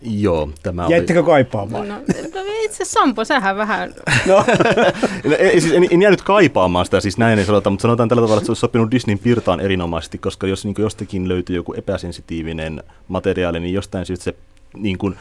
[0.03, 1.27] Joo, tämä Jäittekö oli...
[1.27, 1.89] kaipaamaan?
[1.89, 1.95] No,
[2.35, 3.95] no itse Sampo, sähän vähän...
[4.27, 4.45] No.
[5.39, 8.39] ei, siis en, en jäänyt kaipaamaan sitä, siis näin ei sanota, mutta sanotaan tällä tavalla,
[8.39, 13.61] että se olisi sopinut Disneyn pirtaan erinomaisesti, koska jos niin jostakin löytyy joku epäsensitiivinen materiaali,
[13.61, 14.35] niin jostain syystä se
[14.77, 15.17] niin kuin,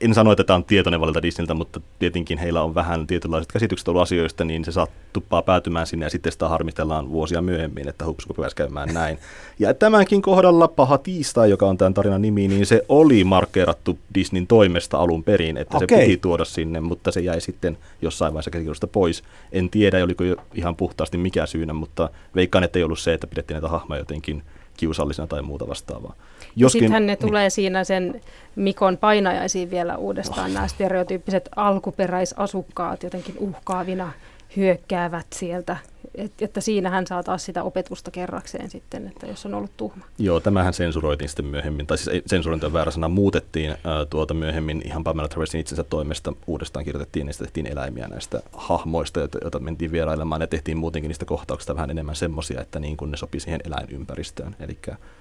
[0.00, 3.88] en sano, että tämä on tietoinen valinta Disneyltä, mutta tietenkin heillä on vähän tietynlaiset käsitykset
[3.88, 8.06] ollut asioista, niin se saa tuppaa päätymään sinne ja sitten sitä harmistellaan vuosia myöhemmin, että
[8.06, 9.18] hupsuko pääsi käymään näin.
[9.60, 14.46] Ja tämänkin kohdalla Paha tiistai, joka on tämän tarinan nimi, niin se oli markkeerattu Disneyn
[14.46, 15.98] toimesta alun perin, että okay.
[15.98, 19.22] se piti tuoda sinne, mutta se jäi sitten jossain vaiheessa käsikirjoista pois.
[19.52, 23.26] En tiedä, oliko jo ihan puhtaasti mikä syynä, mutta veikkaan, että ei ollut se, että
[23.26, 24.42] pidettiin näitä hahmoja jotenkin
[24.78, 26.14] kiusallisena tai muuta vastaavaa.
[26.56, 27.26] Joskin, Sittenhän ne niin.
[27.26, 28.20] tulee siinä sen
[28.56, 30.54] Mikon painajaisiin vielä uudestaan, oh.
[30.54, 34.12] nämä stereotyyppiset alkuperäisasukkaat jotenkin uhkaavina
[34.56, 35.76] hyökkäävät sieltä.
[36.18, 40.04] Et, että siinähän saa taas sitä opetusta kerrakseen sitten, että jos on ollut tuhma.
[40.18, 44.82] Joo, tämähän sensuroitiin sitten myöhemmin, tai siis sensurointi on väärä sana, muutettiin ää, tuota myöhemmin
[44.84, 49.92] ihan Pamela Traversin itsensä toimesta uudestaan kirjoitettiin, ja tehtiin eläimiä näistä hahmoista, joita, joita mentiin
[49.92, 53.60] vierailemaan, ja tehtiin muutenkin niistä kohtauksista vähän enemmän semmoisia, että niin kuin ne sopi siihen
[53.64, 54.78] eläinympäristöön, eli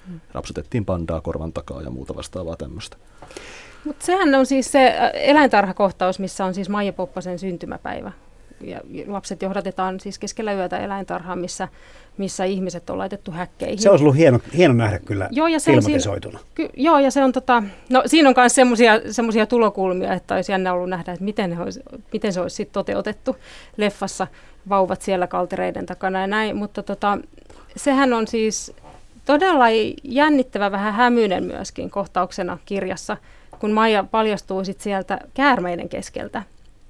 [0.07, 0.19] hmm.
[0.31, 2.97] rapsutettiin pandaa korvan takaa ja muuta vastaavaa tämmöistä.
[3.85, 8.11] Mutta sehän on siis se eläintarhakohtaus, missä on siis Maija Poppasen syntymäpäivä
[8.61, 11.67] ja lapset johdatetaan siis keskellä yötä eläintarhaan, missä,
[12.17, 13.79] missä ihmiset on laitettu häkkeihin.
[13.79, 17.11] Se olisi ollut hieno, hieno nähdä kyllä joo, ja se on siinä, ky, joo, ja
[17.11, 18.55] se on tota, no siinä on myös
[19.11, 21.79] semmoisia tulokulmia, että olisi jännä ollut nähdä, että miten, olisi,
[22.13, 23.35] miten se olisi sit toteutettu
[23.77, 24.27] leffassa,
[24.69, 27.17] vauvat siellä kaltereiden takana ja näin, mutta tota,
[27.75, 28.73] sehän on siis
[29.25, 29.65] todella
[30.03, 33.17] jännittävä, vähän hämyinen myöskin kohtauksena kirjassa,
[33.59, 36.43] kun Maija paljastuu sit sieltä käärmeiden keskeltä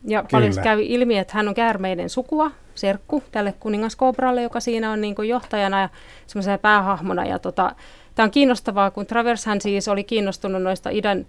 [0.07, 0.29] ja Kyllä.
[0.31, 5.15] paljon käy ilmi, että hän on käärmeiden sukua, serkku tälle kuningaskobralle, joka siinä on niin
[5.15, 5.89] kuin johtajana ja
[6.27, 7.25] semmoisena päähahmona.
[7.25, 7.75] Ja tota,
[8.15, 11.25] tämä on kiinnostavaa, kun Travers hän siis oli kiinnostunut noista idän,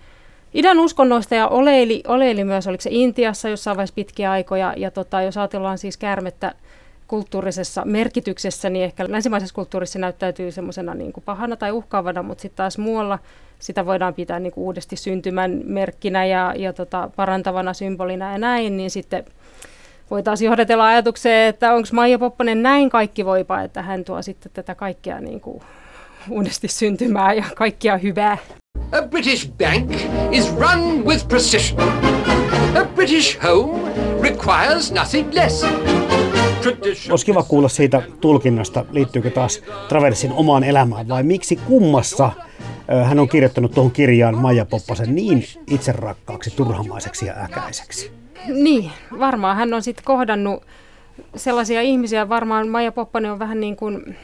[0.55, 4.75] idän uskonnoista ja oleili, oleili myös, oliko se Intiassa jossain vaiheessa pitkiä aikoja.
[4.77, 6.55] Ja tota, jos ajatellaan siis käärmettä
[7.09, 12.79] kulttuurisessa merkityksessä, niin ehkä länsimaisessa kulttuurissa näyttäytyy semmoisena niin pahana tai uhkaavana, mutta sitten taas
[12.79, 13.19] muualla
[13.59, 18.77] sitä voidaan pitää niin kuin uudesti syntymän merkkinä ja, ja tota, parantavana symbolina ja näin,
[18.77, 19.25] niin sitten
[20.11, 24.75] voitaisiin johdatella ajatukseen, että onko Maija Popponen näin kaikki voipa, että hän tuo sitten tätä
[24.75, 25.63] kaikkea niin kuin
[26.31, 28.39] uudesti syntymää ja kaikkia hyvää.
[28.93, 29.93] A British bank
[30.33, 31.81] is run with precision.
[32.77, 33.93] A British home
[34.23, 35.65] requires nothing less.
[37.11, 42.31] Olisi kiva kuulla siitä tulkinnasta, liittyykö taas Traversin omaan elämään vai miksi kummassa
[43.05, 48.13] hän on kirjoittanut tuohon kirjaan Maija Poppasen niin itserakkaaksi, turhamaiseksi ja äkäiseksi.
[48.49, 50.63] Niin, varmaan hän on sitten kohdannut
[51.37, 54.17] sellaisia ihmisiä, varmaan Maija Poppanen on vähän niin kuin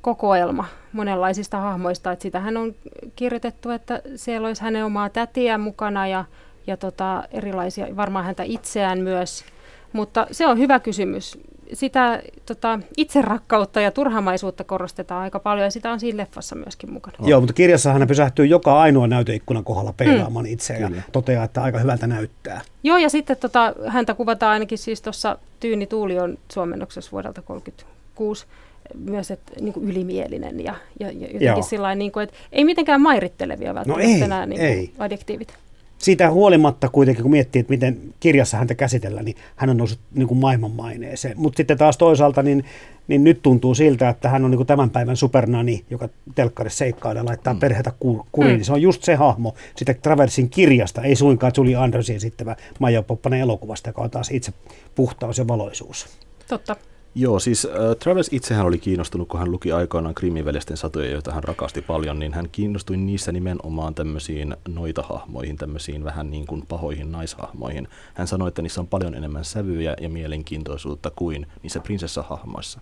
[0.00, 2.74] kokoelma monenlaisista hahmoista, että sitä hän on
[3.16, 6.24] kirjoitettu, että siellä olisi hänen omaa tätiä mukana ja,
[6.66, 9.44] ja tota, erilaisia, varmaan häntä itseään myös.
[9.92, 11.38] Mutta se on hyvä kysymys
[11.72, 17.16] sitä tota, itserakkautta ja turhamaisuutta korostetaan aika paljon ja sitä on siinä leffassa myöskin mukana.
[17.20, 20.52] Joo, mutta kirjassa hän pysähtyy joka ainoa näyteikkunan kohdalla peilaamaan mm.
[20.52, 22.60] itseään ja toteaa, että aika hyvältä näyttää.
[22.82, 28.46] Joo, ja sitten tota, häntä kuvataan ainakin siis tuossa Tyyni Tuuli on suomennoksessa vuodelta 1936
[28.94, 33.00] myös että, niin kuin ylimielinen ja, ja, ja jotenkin sillä niin kuin, että ei mitenkään
[33.00, 34.92] mairittelevia välttämättä ei, nämä niin kuin ei.
[34.98, 35.54] adjektiivit.
[35.98, 40.28] Siitä huolimatta kuitenkin, kun miettii, että miten kirjassa häntä käsitellään, niin hän on noussut niin
[40.28, 41.38] kuin maailmanmaineeseen.
[41.38, 42.64] Mutta sitten taas toisaalta, niin,
[43.08, 47.20] niin nyt tuntuu siltä, että hän on niin kuin tämän päivän supernani, joka telkkarissa seikkailee
[47.20, 47.60] ja laittaa mm.
[47.60, 48.60] perhetä ku- kuriin.
[48.60, 48.64] Mm.
[48.64, 53.40] Se on just se hahmo sitä Traversin kirjasta, ei suinkaan Julie Andersin esittävä Maija Poppanen
[53.40, 54.52] elokuvasta, joka on taas itse
[54.94, 56.06] puhtaus ja valoisuus.
[56.48, 56.76] Totta.
[57.20, 61.32] Joo, siis äh, Travis itsehän oli kiinnostunut, kun hän luki aikoinaan Krimin veljesten satuja, joita
[61.32, 67.12] hän rakasti paljon, niin hän kiinnostui niissä nimenomaan tämmöisiin noitahahmoihin, tämmöisiin vähän niin kuin pahoihin
[67.12, 67.88] naishahmoihin.
[68.14, 72.80] Hän sanoi, että niissä on paljon enemmän sävyjä ja mielenkiintoisuutta kuin niissä prinsessahahmoissa.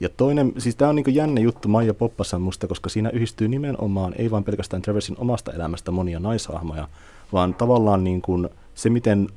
[0.00, 4.14] Ja toinen, siis tämä on niin jännä juttu Maija Poppassa musta, koska siinä yhdistyy nimenomaan,
[4.18, 6.88] ei vain pelkästään Traversin omasta elämästä monia naishahmoja,
[7.32, 9.28] vaan tavallaan niin kuin se, miten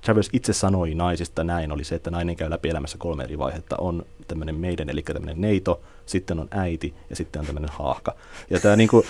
[0.00, 3.76] Travers itse sanoi naisista näin, oli se, että nainen käy läpi elämässä kolme eri vaihetta.
[3.78, 8.14] On tämmöinen meidän, eli tämmöinen neito, sitten on äiti ja sitten on tämmöinen haahka.
[8.50, 9.04] Ja tämä, niinku,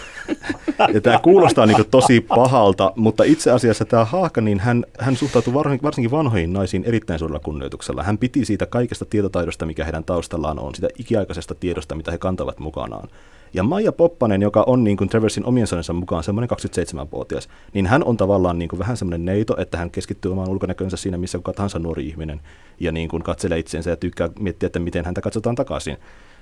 [0.94, 5.54] ja tämä kuulostaa niinku tosi pahalta, mutta itse asiassa tämä haahka, niin hän, hän suhtautui
[5.54, 8.02] varsinkin, vanhoihin naisiin erittäin suurella kunnioituksella.
[8.02, 12.58] Hän piti siitä kaikesta tietotaidosta, mikä heidän taustallaan on, sitä ikiaikaisesta tiedosta, mitä he kantavat
[12.58, 13.08] mukanaan.
[13.52, 18.04] Ja Maija Poppanen, joka on niin kuin Traversin omien sanojensa mukaan semmoinen 27-vuotias, niin hän
[18.04, 21.52] on tavallaan niin kuin vähän semmoinen neito, että hän keskittyy omaan ulkonäkönsä siinä, missä kuka
[21.52, 22.40] tahansa nuori ihminen,
[22.80, 25.96] ja niin kuin katselee itseensä ja tykkää miettiä, että miten häntä katsotaan takaisin.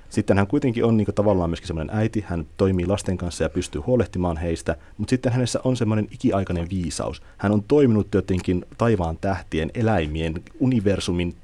[0.09, 3.49] Sitten hän kuitenkin on niin kuin tavallaan myöskin semmoinen äiti, hän toimii lasten kanssa ja
[3.49, 7.21] pystyy huolehtimaan heistä, mutta sitten hänessä on semmoinen ikiaikainen viisaus.
[7.37, 11.35] Hän on toiminut jotenkin taivaan tähtien, eläimien, universumin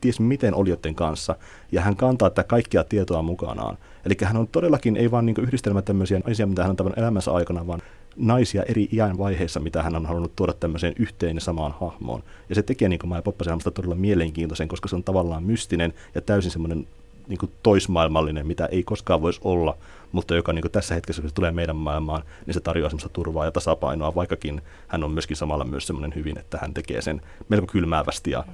[0.00, 1.36] ties miten olioiden kanssa,
[1.72, 3.78] ja hän kantaa tätä kaikkia tietoa mukanaan.
[4.06, 7.32] Eli hän on todellakin ei vain niin yhdistelmä tämmöisiä naisia, mitä hän on tavannut elämänsä
[7.32, 7.82] aikana, vaan
[8.16, 12.22] naisia eri iän vaiheissa, mitä hän on halunnut tuoda tämmöiseen yhteen ja samaan hahmoon.
[12.48, 16.50] Ja se tekee niin Maija Poppasen todella mielenkiintoisen, koska se on tavallaan mystinen ja täysin
[16.50, 16.86] semmoinen
[17.28, 19.76] niin kuin toismaailmallinen, mitä ei koskaan voisi olla,
[20.12, 23.08] mutta joka niin kuin tässä hetkessä, kun se tulee meidän maailmaan, niin se tarjoaa semmoista
[23.08, 27.22] turvaa ja tasapainoa, vaikkakin hän on myöskin samalla myös semmoinen hyvin, että hän tekee sen
[27.48, 28.44] melko kylmäävästi ja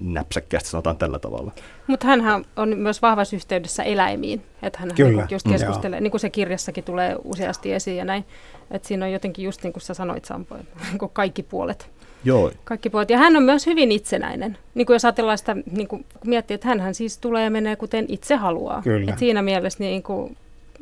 [0.00, 1.52] näpsäkkäästi, sanotaan tällä tavalla.
[1.86, 6.20] Mutta hän on myös vahvassa yhteydessä eläimiin, että hän Kyllä, niinku just keskustelee, niin kuin
[6.20, 8.24] se kirjassakin tulee useasti esiin ja näin,
[8.70, 10.56] että siinä on jotenkin just niin kuin sä sanoit Sampo,
[10.90, 11.90] niinku kaikki puolet.
[12.24, 13.10] Joo, Kaikki puolet.
[13.10, 14.58] Ja hän on myös hyvin itsenäinen.
[14.74, 17.76] Niin kuin jos ajatellaan sitä, niin kuin kun miettii, että hän siis tulee ja menee
[17.76, 18.82] kuten itse haluaa.
[18.82, 19.12] Kyllä.
[19.12, 20.36] Et siinä mielessä niin kuin,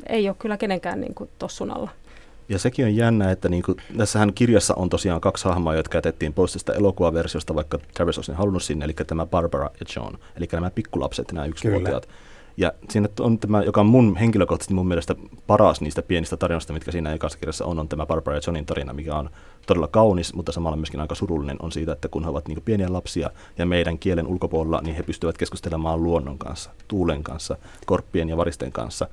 [0.09, 1.89] ei ole kyllä kenenkään niin kuin tossun alla.
[2.51, 6.33] Ja sekin on jännä, että niin kuin, tässähän kirjassa on tosiaan kaksi hahmoa, jotka jätettiin
[6.33, 10.69] pois tästä elokuvaversiosta, vaikka Travis olisi halunnut sinne, eli tämä Barbara ja John, eli nämä
[10.69, 12.07] pikkulapset, nämä yksivuotiaat.
[12.57, 15.15] Ja siinä on tämä, joka on mun henkilökohtaisesti mun mielestä
[15.47, 18.93] paras niistä pienistä tarinoista, mitkä siinä ekassa kirjassa on, on tämä Barbara ja Johnin tarina,
[18.93, 19.29] mikä on
[19.67, 22.93] todella kaunis, mutta samalla myöskin aika surullinen on siitä, että kun he ovat niin pieniä
[22.93, 28.37] lapsia ja meidän kielen ulkopuolella, niin he pystyvät keskustelemaan luonnon kanssa, tuulen kanssa, korppien ja
[28.37, 29.07] varisten kanssa.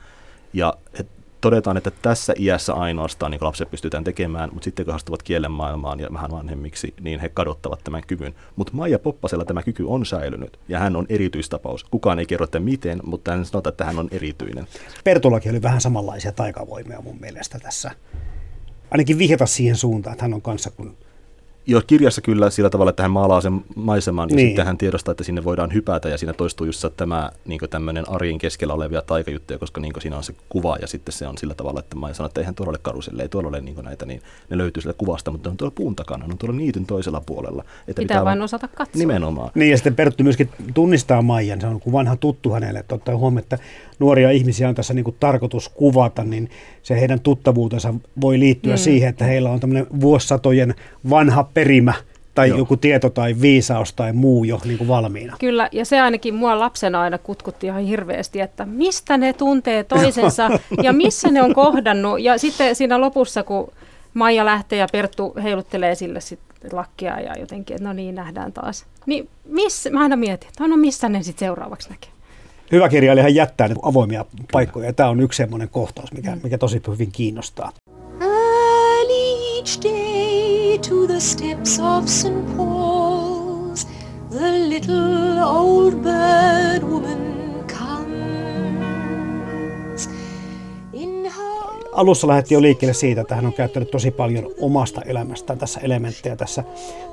[0.53, 0.74] Ja
[1.41, 6.01] todetaan, että tässä iässä ainoastaan niin lapset pystytään tekemään, mutta sitten kun astuvat kielen maailmaan
[6.01, 8.34] ja vähän vanhemmiksi, niin he kadottavat tämän kyvyn.
[8.57, 11.84] Mutta Maija Poppasella tämä kyky on säilynyt ja hän on erityistapaus.
[11.84, 14.66] Kukaan ei kerro, että miten, mutta hän sanoo, että hän on erityinen.
[15.05, 17.91] Pertulakin oli vähän samanlaisia taikavoimia mun mielestä tässä.
[18.91, 20.97] Ainakin vihjata siihen suuntaan, että hän on kanssa kun
[21.71, 24.49] Jo kirjassa kyllä sillä tavalla, että hän maalaa sen maiseman ja Niin.
[24.49, 28.39] sitten hän tiedostaa, että sinne voidaan hypätä ja siinä toistuu just tämä niin tämmöinen arjen
[28.39, 31.81] keskellä olevia taikajuttuja, koska niin siinä on se kuva ja sitten se on sillä tavalla,
[31.81, 34.59] että mä sanon, että eihän tuolla ole karuselle, ei tuolla ole niin näitä, niin ne
[34.59, 37.64] löytyy sille kuvasta, mutta ne on tuolla puun takana, ne on tuolla niityn toisella puolella.
[37.89, 38.99] Että Pitää vain osata katsoa.
[38.99, 39.51] Nimenomaan.
[39.55, 43.16] Niin ja sitten Perttu myöskin tunnistaa Maijan, se on kuin vanha tuttu hänelle, että ottaa
[43.16, 43.59] huomioon, että
[43.99, 46.51] nuoria ihmisiä on tässä niin kuin tarkoitus kuvata, niin
[46.89, 48.78] se heidän tuttavuutensa voi liittyä mm.
[48.78, 50.74] siihen, että heillä on tämmöinen vuosisatojen
[51.11, 51.95] vanha perimä
[52.34, 52.59] tai Joo.
[52.59, 55.36] joku tieto tai viisaus tai muu jo niin kuin valmiina.
[55.41, 60.51] Kyllä, ja se ainakin mua lapsena aina kutkutti ihan hirveästi, että mistä ne tuntee toisensa
[60.82, 62.20] ja missä ne on kohdannut.
[62.20, 63.72] Ja sitten siinä lopussa, kun
[64.14, 66.41] Maija lähtee ja Perttu heiluttelee sille sit
[66.72, 68.86] lakkia ja jotenkin, että no niin, nähdään taas.
[69.07, 72.11] Niin missä, mä aina mietin, että no missä ne sitten seuraavaksi näkee.
[72.73, 76.83] Hyvä kirjailijahan jättää niin avoimia paikkoja ja tämä on yksi semmoinen kohtaus, mikä, mikä tosi
[76.89, 77.73] hyvin kiinnostaa.
[78.21, 82.57] Early each day to the steps of St.
[82.57, 83.87] Paul's,
[84.31, 87.29] the little old bird woman
[91.99, 96.37] Alussa lähdettiin jo liikkeelle siitä, että hän on käyttänyt tosi paljon omasta elämästään tässä elementtejä
[96.37, 96.64] tässä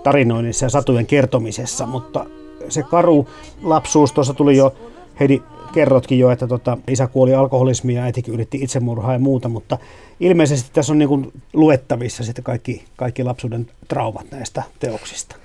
[0.03, 2.25] tarinoinnissa ja satujen kertomisessa, mutta
[2.69, 3.27] se karu
[3.63, 4.73] lapsuus tuossa tuli jo,
[5.19, 5.41] Heidi
[5.73, 9.77] kerrotkin jo, että tota, isä kuoli alkoholismiin ja äitikin yritti itsemurhaa ja muuta, mutta
[10.19, 15.35] ilmeisesti tässä on niin kuin luettavissa sitten kaikki, kaikki lapsuuden traumat näistä teoksista.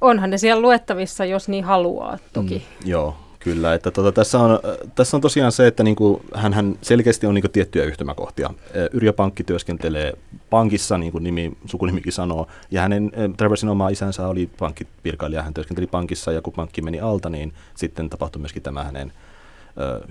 [0.00, 2.54] Onhan ne siellä luettavissa, jos niin haluaa toki.
[2.54, 2.90] Mm.
[2.90, 4.60] Joo, Kyllä, että tuota, tässä, on,
[4.94, 8.50] tässä on tosiaan se, että niinku, hän selkeästi on niinku tiettyjä yhtymäkohtia.
[8.92, 10.12] Yrjö Pankki työskentelee
[10.50, 15.86] pankissa, niin kuin nimi, sukunimikin sanoo, ja hänen Traversin oma isänsä oli pankkipirkailija, hän työskenteli
[15.86, 19.12] pankissa, ja kun pankki meni alta, niin sitten tapahtui myöskin tämä hänen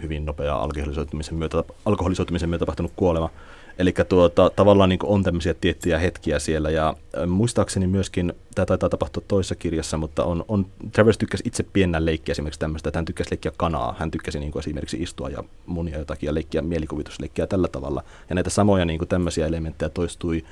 [0.01, 3.29] hyvin nopea alkoholisoitumisen myötä, alkoholisoitumisen myötä tapahtunut kuolema.
[3.77, 6.95] Eli tuota, tavallaan niin on tämmöisiä tiettyjä hetkiä siellä ja
[7.27, 12.31] muistaakseni myöskin, tämä taitaa tapahtua toisessa kirjassa, mutta on, on Travers tykkäsi itse pienellä leikkiä
[12.31, 16.27] esimerkiksi tämmöistä, että hän tykkäsi leikkiä kanaa, hän tykkäsi niin esimerkiksi istua ja munia jotakin
[16.27, 18.03] ja leikkiä mielikuvitusleikkiä tällä tavalla.
[18.29, 20.45] Ja näitä samoja niin tämmöisiä elementtejä toistui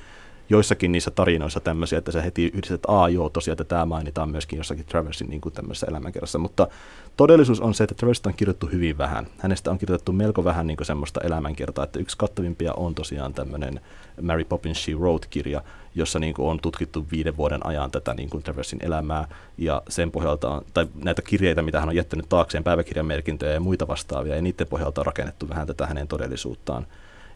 [0.52, 4.30] joissakin niissä tarinoissa tämmöisiä, että se heti yhdistät, että aa joo, tosiaan, että tämä mainitaan
[4.30, 6.68] myöskin jossakin Traversin niin kuin tämmöisessä elämänkerrassa, mutta
[7.16, 9.26] todellisuus on se, että Traversista on kirjoitettu hyvin vähän.
[9.38, 13.80] Hänestä on kirjoitettu melko vähän niin kuin semmoista elämänkertaa, että yksi kattavimpia on tosiaan tämmöinen
[14.22, 15.62] Mary Poppins She Wrote-kirja,
[15.94, 19.28] jossa niin kuin on tutkittu viiden vuoden ajan tätä niin kuin Traversin elämää,
[19.58, 23.88] ja sen pohjalta on, tai näitä kirjeitä, mitä hän on jättänyt taakseen, päiväkirjamerkintöjä ja muita
[23.88, 26.86] vastaavia, ja niiden pohjalta on rakennettu vähän tätä hänen todellisuuttaan.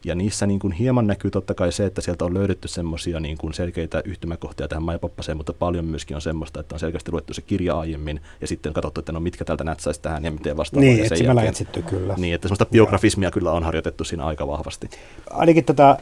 [0.04, 3.38] Ja niissä niin kuin hieman näkyy totta kai se, että sieltä on löydetty semmoisia niin
[3.38, 4.98] kuin selkeitä yhtymäkohtia tähän Maija
[5.34, 9.00] mutta paljon myöskin on semmoista, että on selkeästi luettu se kirja aiemmin ja sitten katsottu,
[9.00, 10.80] että no mitkä täältä nätsäisi tähän ja miten vastaan.
[10.80, 12.14] Niin, etsimällä etsitty kyllä.
[12.18, 14.90] Niin, että semmoista biografismia kyllä on harjoitettu siinä aika vahvasti.
[15.30, 15.98] Ainakin tätä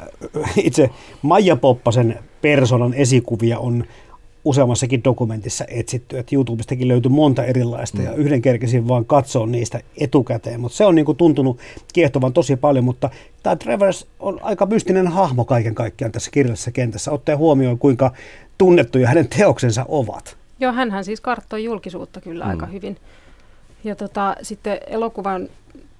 [0.56, 0.90] itse
[1.22, 3.84] Maija Poppasen persoonan esikuvia on
[4.44, 8.04] useammassakin dokumentissa etsitty, että YouTubestakin löytyy monta erilaista mm.
[8.04, 11.58] ja yhden kerkesin vaan katsoa niistä etukäteen, mutta se on niin kuin tuntunut
[11.92, 13.10] kiehtovan tosi paljon, mutta
[13.42, 18.12] tämä Travers on aika mystinen hahmo kaiken kaikkiaan tässä kirjallisessa kentässä, ottaen huomioon kuinka
[18.58, 20.36] tunnettuja hänen teoksensa ovat.
[20.60, 22.50] Joo, hän siis karttoi julkisuutta kyllä mm.
[22.50, 22.96] aika hyvin.
[23.84, 25.48] Ja tota, sitten elokuvan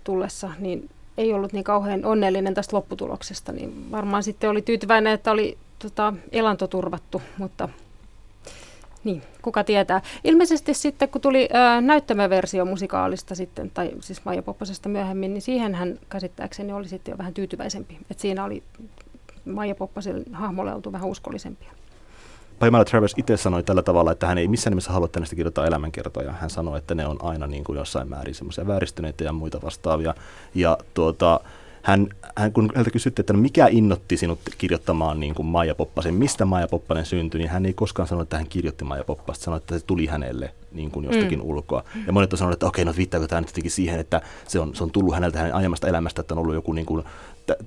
[0.05, 5.31] tullessa, niin ei ollut niin kauhean onnellinen tästä lopputuloksesta, niin varmaan sitten oli tyytyväinen, että
[5.31, 7.69] oli tota, elanto turvattu, mutta
[9.05, 10.03] niin, kuka tietää.
[10.25, 15.75] Ilmeisesti sitten, kun tuli ää, näyttämöversio musikaalista sitten, tai siis Maija Poppasesta myöhemmin, niin siihen
[15.75, 17.99] hän käsittääkseni oli sitten jo vähän tyytyväisempi.
[18.11, 18.63] Että siinä oli
[19.45, 21.73] Maija Poppasen hahmolle oltu vähän uskollisempia.
[22.59, 26.33] Paimala Travers itse sanoi tällä tavalla, että hän ei missään nimessä halua tänne kirjoittaa elämänkertoja.
[26.33, 30.15] Hän sanoi, että ne on aina niin kuin jossain määrin semmoisia vääristyneitä ja muita vastaavia.
[30.55, 31.41] Ja tuota,
[31.85, 36.15] hän, hän kun häneltä kysyttiin, että no mikä innotti sinut kirjoittamaan niin kuin Maija Poppasen,
[36.15, 39.57] mistä Maija Poppanen syntyi, niin hän ei koskaan sanonut, että hän kirjoitti Maija Poppasta, sanoi,
[39.57, 41.45] että se tuli hänelle niin kuin jostakin mm.
[41.45, 41.85] ulkoa.
[42.07, 44.75] Ja monet on sanonut, että okei, no viittaako tämä nyt jotenkin siihen, että se on,
[44.75, 47.05] se on tullut häneltä hänen aiemmasta elämästä, että on ollut joku niin kuin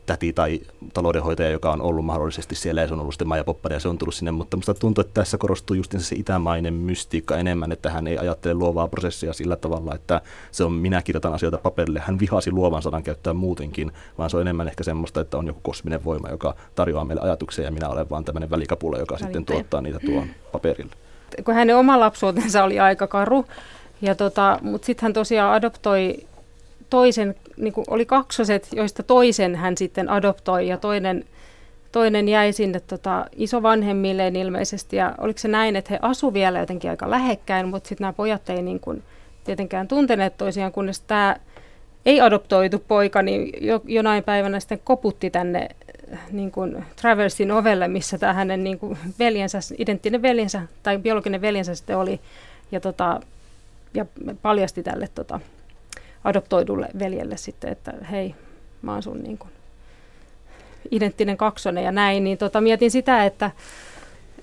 [0.05, 0.59] täti tai
[0.93, 3.87] taloudenhoitaja, joka on ollut mahdollisesti siellä ja se on ollut sitten Maija Poppanen ja se
[3.87, 7.89] on tullut sinne, mutta minusta tuntuu, että tässä korostuu just se itämainen mystiikka enemmän, että
[7.89, 10.21] hän ei ajattele luovaa prosessia sillä tavalla, että
[10.51, 11.99] se on minä kirjoitan asioita paperille.
[11.99, 15.59] Hän vihasi luovan sanan käyttää muutenkin, vaan se on enemmän ehkä semmoista, että on joku
[15.63, 19.27] kosminen voima, joka tarjoaa meille ajatuksia ja minä olen vaan tämmöinen välikapula, joka Välittäjä.
[19.27, 20.91] sitten tuottaa niitä tuon paperille.
[21.45, 23.45] Kun hänen oma lapsuutensa oli aika karu,
[24.01, 26.27] ja tota, mutta sitten hän tosiaan adoptoi
[26.89, 31.25] toisen, niin kuin oli kaksoset, joista toisen hän sitten adoptoi ja toinen,
[31.91, 34.95] toinen jäi sinne tota, isovanhemmilleen ilmeisesti.
[34.95, 38.49] Ja oliko se näin, että he asu vielä jotenkin aika lähekkäin, mutta sitten nämä pojat
[38.49, 39.03] ei niin kuin,
[39.43, 41.35] tietenkään tunteneet toisiaan, kunnes tämä
[42.05, 45.69] ei adoptoitu poika, niin jo, jonain päivänä sitten koputti tänne
[46.31, 51.75] niin kuin Traversin ovelle, missä tämä hänen niin kuin veljensä, identtinen veljensä tai biologinen veljensä
[51.75, 52.19] sitten oli,
[52.71, 53.19] ja, tota,
[53.93, 54.05] ja
[54.41, 55.39] paljasti tälle tota,
[56.27, 58.35] adoptoidulle veljelle sitten, että hei,
[58.81, 59.51] mä oon sun niin kuin
[60.91, 63.51] identtinen kaksonen ja näin, niin tota, mietin sitä, että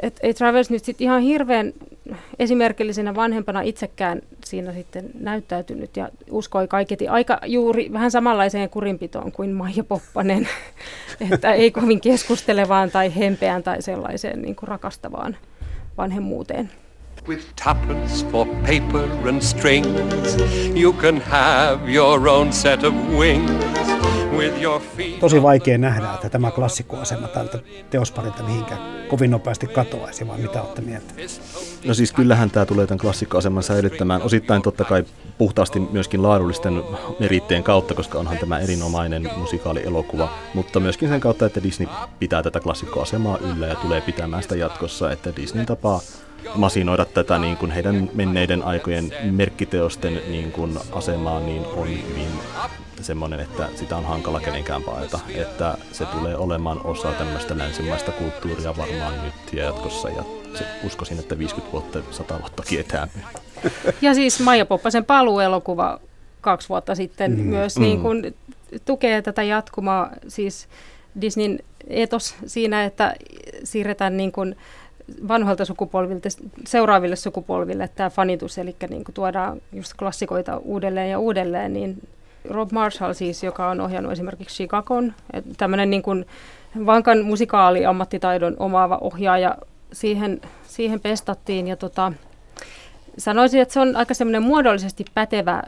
[0.01, 1.73] et ei Travers nyt sitten ihan hirveän
[2.39, 9.51] esimerkillisenä vanhempana itsekään siinä sitten näyttäytynyt ja uskoi kaiketi aika juuri vähän samanlaiseen kurinpitoon kuin
[9.51, 10.49] Maija Poppanen,
[11.33, 15.37] että ei kovin keskustelevaan tai hempeään tai sellaiseen niin kuin rakastavaan
[15.99, 16.71] vanhemmuuteen.
[17.29, 20.37] With tuppence for paper and strings.
[20.75, 23.85] You can have your own set of wings.
[25.21, 27.59] Tosi vaikea nähdä, että tämä klassikkoasema tältä
[27.91, 31.15] teosparilta mihinkään kovin nopeasti katoaisi, vai mitä olette mieltä?
[31.85, 34.23] No siis kyllähän tämä tulee tämän klassikkoaseman säilyttämään.
[34.23, 35.05] Osittain totta kai
[35.39, 36.83] puhtaasti myöskin laadullisten
[37.21, 42.61] meritteen kautta, koska onhan tämä erinomainen musikaalielokuva, mutta myöskin sen kautta, että Disney pitää tätä
[42.61, 46.01] klassikkoasemaa yllä ja tulee pitämään sitä jatkossa, että Disney tapaa
[46.55, 52.29] masinoida tätä niin kuin heidän menneiden aikojen merkkiteosten niin kuin asemaa, niin on hyvin
[53.01, 55.19] semmoinen, että sitä on hankala kenenkään paeta.
[55.35, 60.09] Että se tulee olemaan osa tämmöistä länsimaista kulttuuria varmaan nyt ja jatkossa.
[60.09, 60.25] Ja
[60.55, 63.09] se, uskoisin, että 50 vuotta, 100 vuotta kietää.
[64.03, 66.01] Ja siis Maija Poppasen paluelokuva
[66.41, 67.43] kaksi vuotta sitten mm.
[67.43, 68.81] myös niin kuin, mm.
[68.85, 70.11] tukee tätä jatkumaa.
[70.29, 70.69] Siis
[71.21, 73.15] Disneyn etos siinä, että
[73.65, 74.57] siirretään niin kuin,
[75.29, 76.29] vanhoilta sukupolvilta
[76.67, 82.09] seuraaville sukupolville tämä fanitus, eli niin kuin tuodaan just klassikoita uudelleen ja uudelleen, niin
[82.51, 85.15] Rob Marshall siis, joka on ohjannut esimerkiksi Chicagon,
[85.57, 86.27] tämmöinen niin kuin
[86.87, 89.57] vankan musikaaliammattitaidon omaava ohjaaja,
[89.93, 92.13] siihen, siihen pestattiin ja tota,
[93.19, 95.63] sanoisin, että se on aika semmoinen muodollisesti pätevä,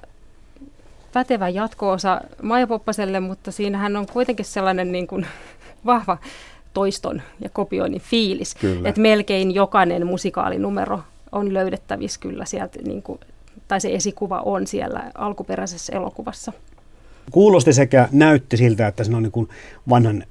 [1.12, 5.26] pätevä jatko-osa Maija Poppaselle, mutta siinähän on kuitenkin sellainen niin kuin
[5.86, 6.18] vahva
[6.76, 8.54] toiston ja kopioinnin fiilis.
[8.84, 11.00] Että melkein jokainen musikaalinumero
[11.32, 13.20] on löydettävissä kyllä sieltä, niin kuin,
[13.68, 16.52] tai se esikuva on siellä alkuperäisessä elokuvassa.
[17.30, 19.48] Kuulosti sekä näytti siltä, että se on niin kuin
[19.88, 20.24] vanhan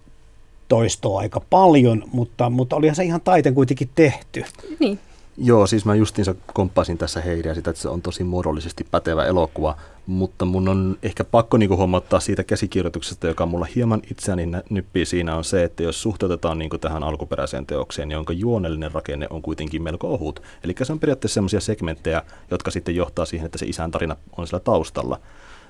[0.67, 4.43] toistoa aika paljon, mutta, mutta olihan se ihan taiten kuitenkin tehty.
[4.79, 4.99] Niin.
[5.37, 9.77] Joo, siis mä justiinsa komppasin tässä Heidiä sitä, että se on tosi muodollisesti pätevä elokuva,
[10.07, 15.35] mutta mun on ehkä pakko niinku huomauttaa siitä käsikirjoituksesta, joka mulla hieman itseäni nyppii siinä
[15.35, 20.07] on se, että jos suhteutetaan niinku tähän alkuperäiseen teokseen, jonka juonellinen rakenne on kuitenkin melko
[20.07, 20.41] ohut.
[20.63, 24.47] Eli se on periaatteessa sellaisia segmenttejä, jotka sitten johtaa siihen, että se isän tarina on
[24.47, 25.19] siellä taustalla.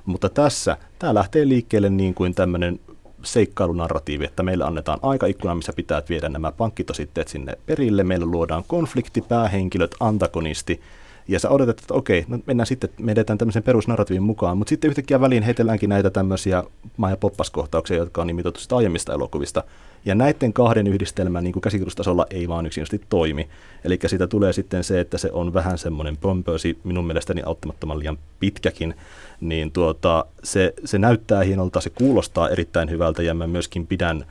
[0.06, 2.80] Mutta tässä, tämä lähtee liikkeelle niin kuin tämmöinen
[3.24, 8.04] seikkailunarratiivi, että meille annetaan aikaikkuna, missä pitää viedä nämä pankkitositteet sinne perille.
[8.04, 10.82] Meille luodaan konflikti, päähenkilöt, antagonisti.
[11.28, 14.90] Ja sä odotat, että okei, no mennään sitten, me edetään tämmöisen perusnarratiivin mukaan, mutta sitten
[14.90, 16.64] yhtäkkiä väliin heitelläänkin näitä tämmöisiä
[16.98, 19.64] maa- ja poppaskohtauksia, jotka on nimitetty sitä aiemmista elokuvista.
[20.06, 23.48] Ja näiden kahden yhdistelmä niin käsikirjoitustasolla ei vaan yksinkertaisesti toimi.
[23.84, 28.18] Eli siitä tulee sitten se, että se on vähän semmoinen pompösi, minun mielestäni auttamattoman liian
[28.40, 28.96] pitkäkin,
[29.42, 34.26] niin tuota, se, se näyttää hienolta, se kuulostaa erittäin hyvältä ja mä myöskin pidän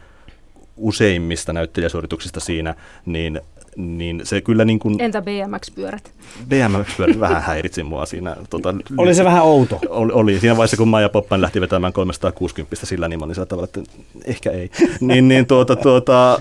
[0.76, 2.74] useimmista näyttelijäsuorituksista siinä,
[3.06, 3.40] niin
[3.76, 5.00] niin se kyllä niin kuin...
[5.00, 6.12] Entä BMX-pyörät?
[6.48, 8.36] BMX-pyörät vähän häiritsi mua siinä.
[8.50, 9.80] Tota, oli se vähän outo?
[9.88, 10.40] Oli, oli.
[10.40, 13.92] Siinä vaiheessa, kun Maija Poppan lähti vetämään 360 sillä niin sillä tavalla, että
[14.24, 14.70] ehkä ei.
[15.00, 16.40] niin, niin, tuota, tuota,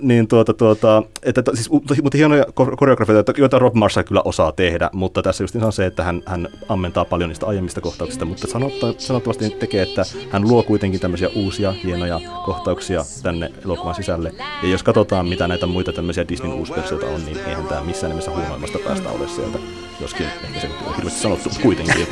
[0.00, 2.44] niin tuota, tuota, että, siis, mutta hienoja
[2.76, 6.48] koreografioita, joita Rob Marshall kyllä osaa tehdä, mutta tässä just on se, että hän, hän
[6.68, 11.72] ammentaa paljon niistä aiemmista kohtauksista, mutta sanotta, sanottavasti tekee, että hän luo kuitenkin tämmöisiä uusia
[11.84, 14.32] hienoja kohtauksia tänne elokuvan sisälle.
[14.62, 18.10] Ja jos katsotaan, mitä näitä muita tämmöisiä Disney uusia versiota on, niin eihän tämä missään
[18.10, 19.58] nimessä huonoimmasta päästä ole sieltä.
[20.00, 22.06] Joskin ehkä se on hirveästi sanottu kuitenkin.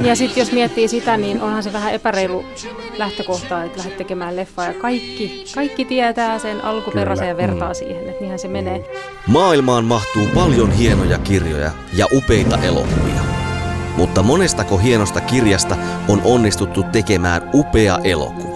[0.00, 2.44] ja sitten jos miettii sitä, niin onhan se vähän epäreilu
[2.98, 7.74] lähtökohta, että lähdet tekemään leffaa ja kaikki, kaikki tietää sen alkuperäisen ja vertaa mm.
[7.74, 8.90] siihen, että niinhän se menee.
[9.26, 13.20] Maailmaan mahtuu paljon hienoja kirjoja ja upeita elokuvia.
[13.96, 15.76] Mutta monestako hienosta kirjasta
[16.08, 18.55] on onnistuttu tekemään upea elokuva?